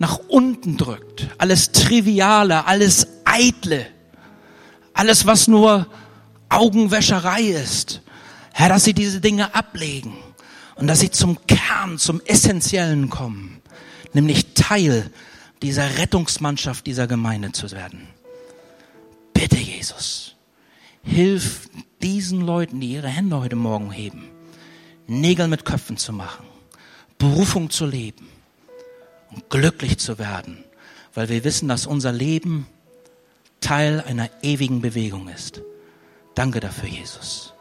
nach 0.00 0.18
unten 0.26 0.76
drückt. 0.76 1.28
Alles 1.38 1.70
Triviale, 1.70 2.66
alles 2.66 3.06
Eitle. 3.24 3.86
Alles, 4.94 5.26
was 5.26 5.46
nur 5.46 5.86
Augenwäscherei 6.48 7.42
ist. 7.42 8.02
Herr, 8.52 8.68
dass 8.68 8.82
sie 8.82 8.94
diese 8.94 9.20
Dinge 9.20 9.54
ablegen 9.54 10.16
und 10.74 10.88
dass 10.88 10.98
sie 10.98 11.12
zum 11.12 11.38
Kern, 11.46 11.98
zum 11.98 12.20
Essentiellen 12.22 13.10
kommen, 13.10 13.62
nämlich 14.12 14.54
Teil 14.54 15.08
dieser 15.62 15.98
Rettungsmannschaft 15.98 16.84
dieser 16.84 17.06
Gemeinde 17.06 17.52
zu 17.52 17.70
werden. 17.70 18.08
Bitte, 19.40 19.56
Jesus, 19.56 20.36
hilf 21.02 21.70
diesen 22.02 22.42
Leuten, 22.42 22.78
die 22.78 22.92
ihre 22.92 23.08
Hände 23.08 23.40
heute 23.40 23.56
Morgen 23.56 23.90
heben, 23.90 24.28
Nägel 25.06 25.48
mit 25.48 25.64
Köpfen 25.64 25.96
zu 25.96 26.12
machen, 26.12 26.44
Berufung 27.16 27.70
zu 27.70 27.86
leben 27.86 28.28
und 29.30 29.48
glücklich 29.48 29.96
zu 29.96 30.18
werden, 30.18 30.62
weil 31.14 31.30
wir 31.30 31.42
wissen, 31.42 31.68
dass 31.68 31.86
unser 31.86 32.12
Leben 32.12 32.66
Teil 33.62 34.04
einer 34.06 34.28
ewigen 34.42 34.82
Bewegung 34.82 35.30
ist. 35.30 35.62
Danke 36.34 36.60
dafür, 36.60 36.90
Jesus. 36.90 37.54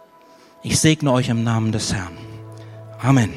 Ich 0.63 0.81
segne 0.81 1.13
euch 1.13 1.29
im 1.29 1.45
Namen 1.45 1.71
des 1.71 1.93
Herrn. 1.93 2.17
Amen. 3.01 3.31